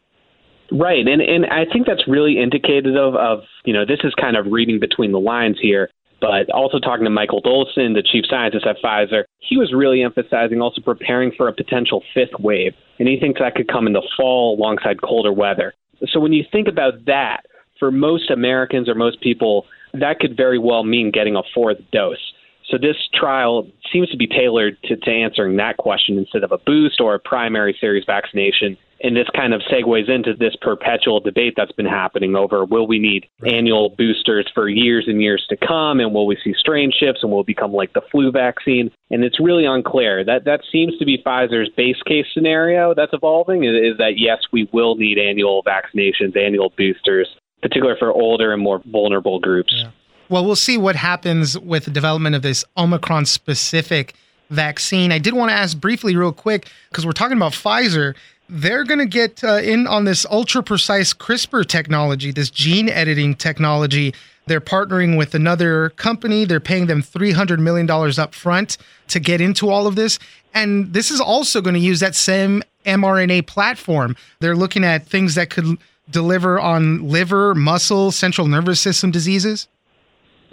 right 0.71 1.07
and 1.07 1.23
and 1.23 1.47
i 1.47 1.65
think 1.73 1.87
that's 1.87 2.07
really 2.07 2.39
indicative 2.39 3.15
of, 3.15 3.41
you 3.65 3.73
know 3.73 3.85
this 3.85 4.01
is 4.05 4.13
kind 4.15 4.37
of 4.37 4.47
reading 4.47 4.79
between 4.79 5.13
the 5.13 5.21
lines 5.21 5.59
here 5.61 5.91
but 6.21 6.51
also 6.51 6.79
talking 6.81 7.05
to 7.05 7.11
Michael 7.11 7.41
Dolsten, 7.41 7.95
the 7.95 8.03
chief 8.03 8.25
scientist 8.29 8.67
at 8.67 8.77
Pfizer, 8.83 9.25
he 9.39 9.57
was 9.57 9.73
really 9.73 10.03
emphasizing 10.03 10.61
also 10.61 10.81
preparing 10.81 11.31
for 11.37 11.49
a 11.49 11.53
potential 11.53 12.03
fifth 12.13 12.39
wave. 12.41 12.73
And 12.99 13.07
he 13.07 13.21
thinks 13.21 13.41
that 13.41 13.55
could 13.55 13.69
come 13.69 13.87
in 13.87 13.93
the 13.93 14.03
fall 14.17 14.59
alongside 14.59 15.01
colder 15.01 15.33
weather. 15.33 15.75
So 16.09 16.19
when 16.21 16.33
you 16.33 16.45
think 16.51 16.69
about 16.69 17.05
that, 17.07 17.43
for 17.79 17.93
most 17.93 18.31
Americans 18.31 18.89
or 18.89 18.97
most 18.97 19.21
people, 19.21 19.67
that 19.95 20.19
could 20.19 20.37
very 20.37 20.59
well 20.59 20.83
mean 20.83 21.13
getting 21.13 21.37
a 21.37 21.43
fourth 21.55 21.79
dose. 21.93 22.33
So 22.69 22.76
this 22.76 22.97
trial 23.15 23.67
seems 23.93 24.11
to 24.11 24.17
be 24.17 24.26
tailored 24.26 24.76
to, 24.85 24.97
to 24.97 25.11
answering 25.11 25.57
that 25.57 25.76
question 25.76 26.19
instead 26.19 26.43
of 26.43 26.52
a 26.52 26.59
boost 26.59 27.00
or 27.00 27.15
a 27.15 27.19
primary 27.19 27.76
series 27.81 28.04
vaccination 28.04 28.76
and 29.00 29.17
this 29.17 29.28
kind 29.34 29.54
of 29.54 29.61
segues 29.63 30.08
into 30.08 30.34
this 30.34 30.56
perpetual 30.61 31.21
debate 31.21 31.54
that's 31.56 31.73
been 31.73 31.87
happening 31.87 32.34
over 32.34 32.65
will 32.65 32.87
we 32.87 32.99
need 32.99 33.26
annual 33.47 33.91
boosters 33.91 34.50
for 34.54 34.69
years 34.69 35.04
and 35.06 35.23
years 35.23 35.45
to 35.49 35.56
come? 35.56 36.00
And 36.00 36.13
will 36.13 36.26
we 36.26 36.37
see 36.43 36.54
strain 36.58 36.93
shifts? 36.93 37.23
And 37.23 37.30
will 37.30 37.41
it 37.41 37.47
become 37.47 37.73
like 37.73 37.93
the 37.93 38.02
flu 38.11 38.32
vaccine? 38.32 38.91
And 39.11 39.25
it's 39.25 39.41
really 39.41 39.65
unclear. 39.65 40.25
That 40.25 40.45
that 40.45 40.63
seems 40.71 40.97
to 40.99 41.04
be 41.04 41.23
Pfizer's 41.25 41.71
base 41.76 42.02
case 42.06 42.26
scenario 42.34 42.95
that's 42.95 43.13
evolving 43.13 43.65
is, 43.65 43.93
is 43.93 43.99
that 43.99 44.19
yes 44.19 44.39
we 44.52 44.69
will 44.73 44.97
need 44.97 45.19
annual 45.19 45.63
vaccinations 45.63 46.37
annual 46.37 46.73
boosters 46.76 47.28
particularly 47.63 47.99
for 47.99 48.13
older 48.13 48.52
and 48.52 48.63
more 48.63 48.80
vulnerable 48.87 49.41
groups. 49.41 49.75
Yeah. 49.76 49.91
well 50.28 50.45
we'll 50.45 50.56
see 50.56 50.78
what 50.78 50.97
happens 50.97 51.58
with 51.58 51.84
the 51.87 51.91
development 51.91 52.37
of 52.37 52.43
this 52.43 52.65
omicron 52.76 53.26
specific 53.26 54.15
vaccine. 54.50 55.13
I 55.13 55.19
did 55.19 55.34
want 55.34 55.50
to 55.50 55.54
ask 55.54 55.78
briefly 55.78 56.17
real 56.17 56.32
quick 56.32 56.69
because 56.91 57.04
we're 57.04 57.13
talking 57.13 57.37
about 57.37 57.52
Pfizer 57.52 58.15
they're 58.49 58.84
going 58.84 58.99
to 58.99 59.06
get 59.06 59.45
uh, 59.45 59.56
in 59.56 59.87
on 59.87 60.04
this 60.04 60.25
ultra 60.30 60.63
precise 60.63 61.13
CRISPR 61.13 61.67
technology, 61.67 62.32
this 62.32 62.50
gene 62.50 62.89
editing 62.89 63.34
technology. 63.34 64.15
They're 64.47 64.61
partnering 64.61 65.19
with 65.19 65.34
another 65.34 65.91
company. 65.91 66.47
They're 66.47 66.61
paying 66.61 66.87
them 66.87 67.02
$300 67.02 67.58
million 67.58 67.91
up 67.91 68.34
front 68.34 68.78
to 69.08 69.21
get 69.21 69.41
into 69.41 69.69
all 69.69 69.87
of 69.87 69.97
this. 69.97 70.19
And 70.54 70.93
this 70.95 71.11
is 71.11 71.21
also 71.21 71.61
going 71.61 71.75
to 71.75 71.80
use 71.80 72.00
that 72.00 72.15
same 72.15 72.63
mRNA 72.87 73.47
platform. 73.47 74.17
They're 74.41 74.56
looking 74.56 74.84
at 74.84 75.06
things 75.06 75.34
that 75.34 75.50
could 75.50 75.76
deliver 76.11 76.58
on 76.58 77.06
liver, 77.06 77.54
muscle, 77.54 78.11
central 78.11 78.47
nervous 78.47 78.80
system 78.80 79.11
diseases. 79.11 79.69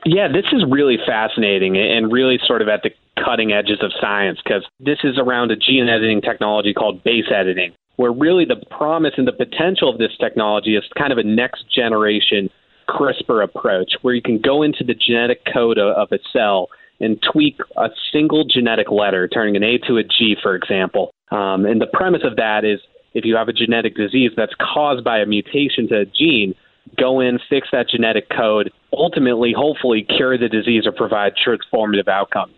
Yeah, 0.06 0.28
this 0.28 0.46
is 0.52 0.64
really 0.70 0.98
fascinating 1.08 1.78
and 1.78 2.12
really 2.12 2.40
sort 2.46 2.62
of 2.62 2.68
at 2.68 2.84
the 2.84 2.92
cutting 3.24 3.54
edges 3.54 3.80
of 3.82 3.92
science 4.00 4.40
because 4.44 4.64
this 4.82 5.00
is 5.06 5.18
around 5.18 5.52
a 5.52 5.56
gene 5.56 5.88
editing 5.88 6.22
technology 6.22 6.74
called 6.74 7.02
base 7.02 7.32
editing 7.34 7.74
where 7.98 8.12
really 8.12 8.46
the 8.46 8.62
promise 8.70 9.14
and 9.18 9.28
the 9.28 9.34
potential 9.34 9.90
of 9.90 9.98
this 9.98 10.12
technology 10.20 10.76
is 10.76 10.84
kind 10.98 11.12
of 11.12 11.18
a 11.18 11.24
next 11.24 11.66
generation 11.74 12.50
CRISPR 12.90 13.44
approach, 13.44 13.94
where 14.02 14.14
you 14.14 14.22
can 14.22 14.40
go 14.40 14.62
into 14.64 14.84
the 14.84 14.94
genetic 14.94 15.42
code 15.52 15.78
of 15.78 16.08
a 16.12 16.20
cell 16.32 16.70
and 17.00 17.22
tweak 17.32 17.58
a 17.78 17.90
single 18.12 18.46
genetic 18.46 18.92
letter, 18.92 19.28
turning 19.28 19.56
an 19.56 19.64
A 19.64 19.78
to 19.80 19.98
a 19.98 20.04
G, 20.04 20.36
for 20.42 20.56
example. 20.56 21.14
Um, 21.32 21.66
and 21.66 21.82
the 21.82 21.88
premise 21.92 22.22
of 22.24 22.36
that 22.38 22.64
is 22.64 22.80
if 23.14 23.26
you 23.26 23.36
have 23.36 23.48
a 23.48 23.54
genetic 23.54 23.96
disease 23.96 24.32
that's 24.38 24.54
caused 24.60 25.04
by 25.04 25.20
a 25.20 25.26
mutation 25.26 25.88
to 25.90 26.02
a 26.02 26.06
gene, 26.06 26.54
go 26.98 27.20
in, 27.20 27.40
fix 27.50 27.70
that 27.72 27.90
genetic 27.90 28.30
code, 28.30 28.72
ultimately, 28.94 29.54
hopefully, 29.56 30.04
cure 30.04 30.38
the 30.38 30.50
disease 30.50 30.86
or 30.86 30.92
provide 30.92 31.34
transformative 31.36 32.08
outcomes. 32.08 32.56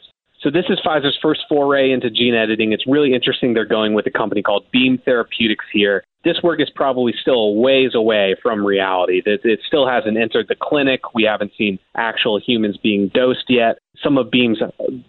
So 0.47 0.51
this 0.51 0.69
is 0.69 0.79
Pfizer's 0.79 1.17
first 1.21 1.41
foray 1.49 1.91
into 1.91 2.09
gene 2.09 2.33
editing. 2.33 2.71
It's 2.71 2.87
really 2.87 3.13
interesting. 3.13 3.53
They're 3.53 3.65
going 3.65 3.93
with 3.93 4.05
a 4.07 4.11
company 4.11 4.41
called 4.41 4.63
Beam 4.71 4.97
Therapeutics 5.03 5.65
here. 5.73 6.05
This 6.23 6.37
work 6.41 6.61
is 6.61 6.69
probably 6.73 7.13
still 7.21 7.33
a 7.33 7.51
ways 7.51 7.91
away 7.93 8.33
from 8.41 8.65
reality. 8.65 9.21
It, 9.25 9.59
still 9.67 9.85
hasn't 9.85 10.15
entered 10.15 10.45
the 10.47 10.55
clinic. 10.55 11.13
We 11.13 11.23
haven't 11.23 11.51
seen 11.57 11.79
actual 11.97 12.39
humans 12.39 12.77
being 12.81 13.11
dosed 13.13 13.43
yet. 13.49 13.79
Some 14.01 14.17
of 14.17 14.31
Beam's 14.31 14.59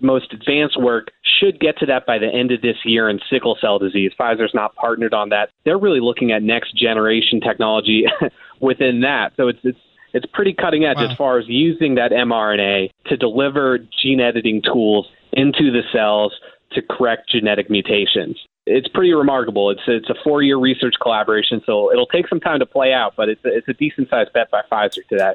most 0.01 0.33
advanced 0.33 0.81
work 0.81 1.13
should 1.39 1.61
get 1.61 1.79
to 1.79 1.87
that 1.87 2.05
by 2.05 2.19
the 2.19 2.27
end 2.27 2.51
of 2.51 2.61
this 2.61 2.79
year 2.85 3.09
in 3.09 3.21
sickle 3.31 3.57
cell 3.61 3.79
disease. 3.79 4.11
Pfizer's 4.19 4.55
not 4.55 4.75
partnered 4.75 5.15
on 5.15 5.29
that. 5.29 5.51
They're 5.65 5.79
really 5.79 6.01
looking 6.01 6.33
at 6.33 6.43
next 6.43 6.77
generation 6.77 7.41
technology 7.41 8.07
within 8.61 9.03
that. 9.03 9.35
So 9.37 9.47
it's, 9.47 9.61
it's 9.63 9.79
it's 10.13 10.27
pretty 10.33 10.55
cutting 10.55 10.85
edge 10.85 10.97
wow. 10.97 11.11
as 11.11 11.17
far 11.17 11.39
as 11.39 11.45
using 11.49 11.95
that 11.97 12.11
mRNA 12.11 12.91
to 13.07 13.17
deliver 13.17 13.79
gene 14.03 14.21
editing 14.21 14.63
tools 14.63 15.07
into 15.33 15.71
the 15.71 15.83
cells 15.93 16.33
to 16.73 16.83
correct 16.83 17.31
genetic 17.31 17.71
mutations. 17.71 18.39
It's 18.67 18.89
pretty 18.89 19.15
remarkable. 19.15 19.71
It's 19.71 19.81
it's 19.87 20.11
a 20.11 20.15
four 20.23 20.43
year 20.43 20.59
research 20.59 20.95
collaboration, 21.01 21.63
so 21.65 21.91
it'll 21.91 22.07
take 22.07 22.29
some 22.29 22.41
time 22.41 22.59
to 22.59 22.67
play 22.67 22.93
out, 22.93 23.15
but 23.17 23.29
it's 23.29 23.43
a, 23.45 23.49
it's 23.49 23.69
a 23.69 23.73
decent 23.73 24.11
sized 24.11 24.33
bet 24.35 24.51
by 24.51 24.63
Pfizer 24.71 25.07
today. 25.09 25.35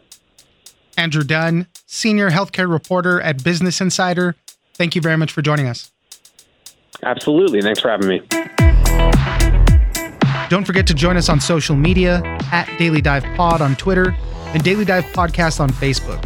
Andrew 0.98 1.24
Dunn, 1.24 1.68
senior 1.88 2.30
healthcare 2.30 2.72
reporter 2.72 3.20
at 3.22 3.44
Business 3.44 3.82
Insider. 3.82 4.36
Thank 4.76 4.96
you 4.96 5.02
very 5.02 5.18
much 5.18 5.32
for 5.32 5.42
joining 5.42 5.68
us. 5.68 5.92
Absolutely. 7.02 7.62
Thanks 7.62 7.80
for 7.80 7.90
having 7.90 8.08
me. 8.08 8.22
Don't 10.50 10.66
forget 10.66 10.86
to 10.88 10.94
join 10.94 11.18
us 11.18 11.30
on 11.30 11.40
social 11.40 11.76
media 11.76 12.22
at 12.52 12.70
Daily 12.78 13.02
Dive 13.02 13.24
Pod 13.36 13.62
on 13.62 13.76
Twitter 13.76 14.16
and 14.54 14.64
Daily 14.64 14.86
Dive 14.86 15.06
Podcast 15.06 15.60
on 15.60 15.70
Facebook. 15.70 16.24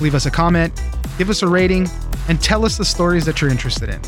Leave 0.00 0.14
us 0.14 0.26
a 0.26 0.30
comment, 0.30 0.72
give 1.18 1.30
us 1.30 1.42
a 1.42 1.48
rating, 1.48 1.88
and 2.28 2.40
tell 2.40 2.64
us 2.64 2.76
the 2.76 2.84
stories 2.84 3.24
that 3.26 3.40
you're 3.40 3.50
interested 3.50 3.88
in. 3.88 4.02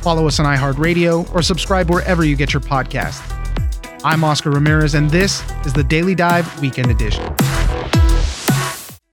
Follow 0.00 0.26
us 0.26 0.38
on 0.38 0.46
iHeartRadio 0.46 1.32
or 1.34 1.42
subscribe 1.42 1.90
wherever 1.90 2.24
you 2.24 2.36
get 2.36 2.52
your 2.52 2.60
podcast. 2.60 3.22
I'm 4.04 4.22
Oscar 4.22 4.50
Ramirez, 4.50 4.94
and 4.94 5.08
this 5.10 5.42
is 5.64 5.72
the 5.72 5.84
Daily 5.84 6.14
Dive 6.14 6.60
Weekend 6.60 6.90
Edition. 6.90 7.24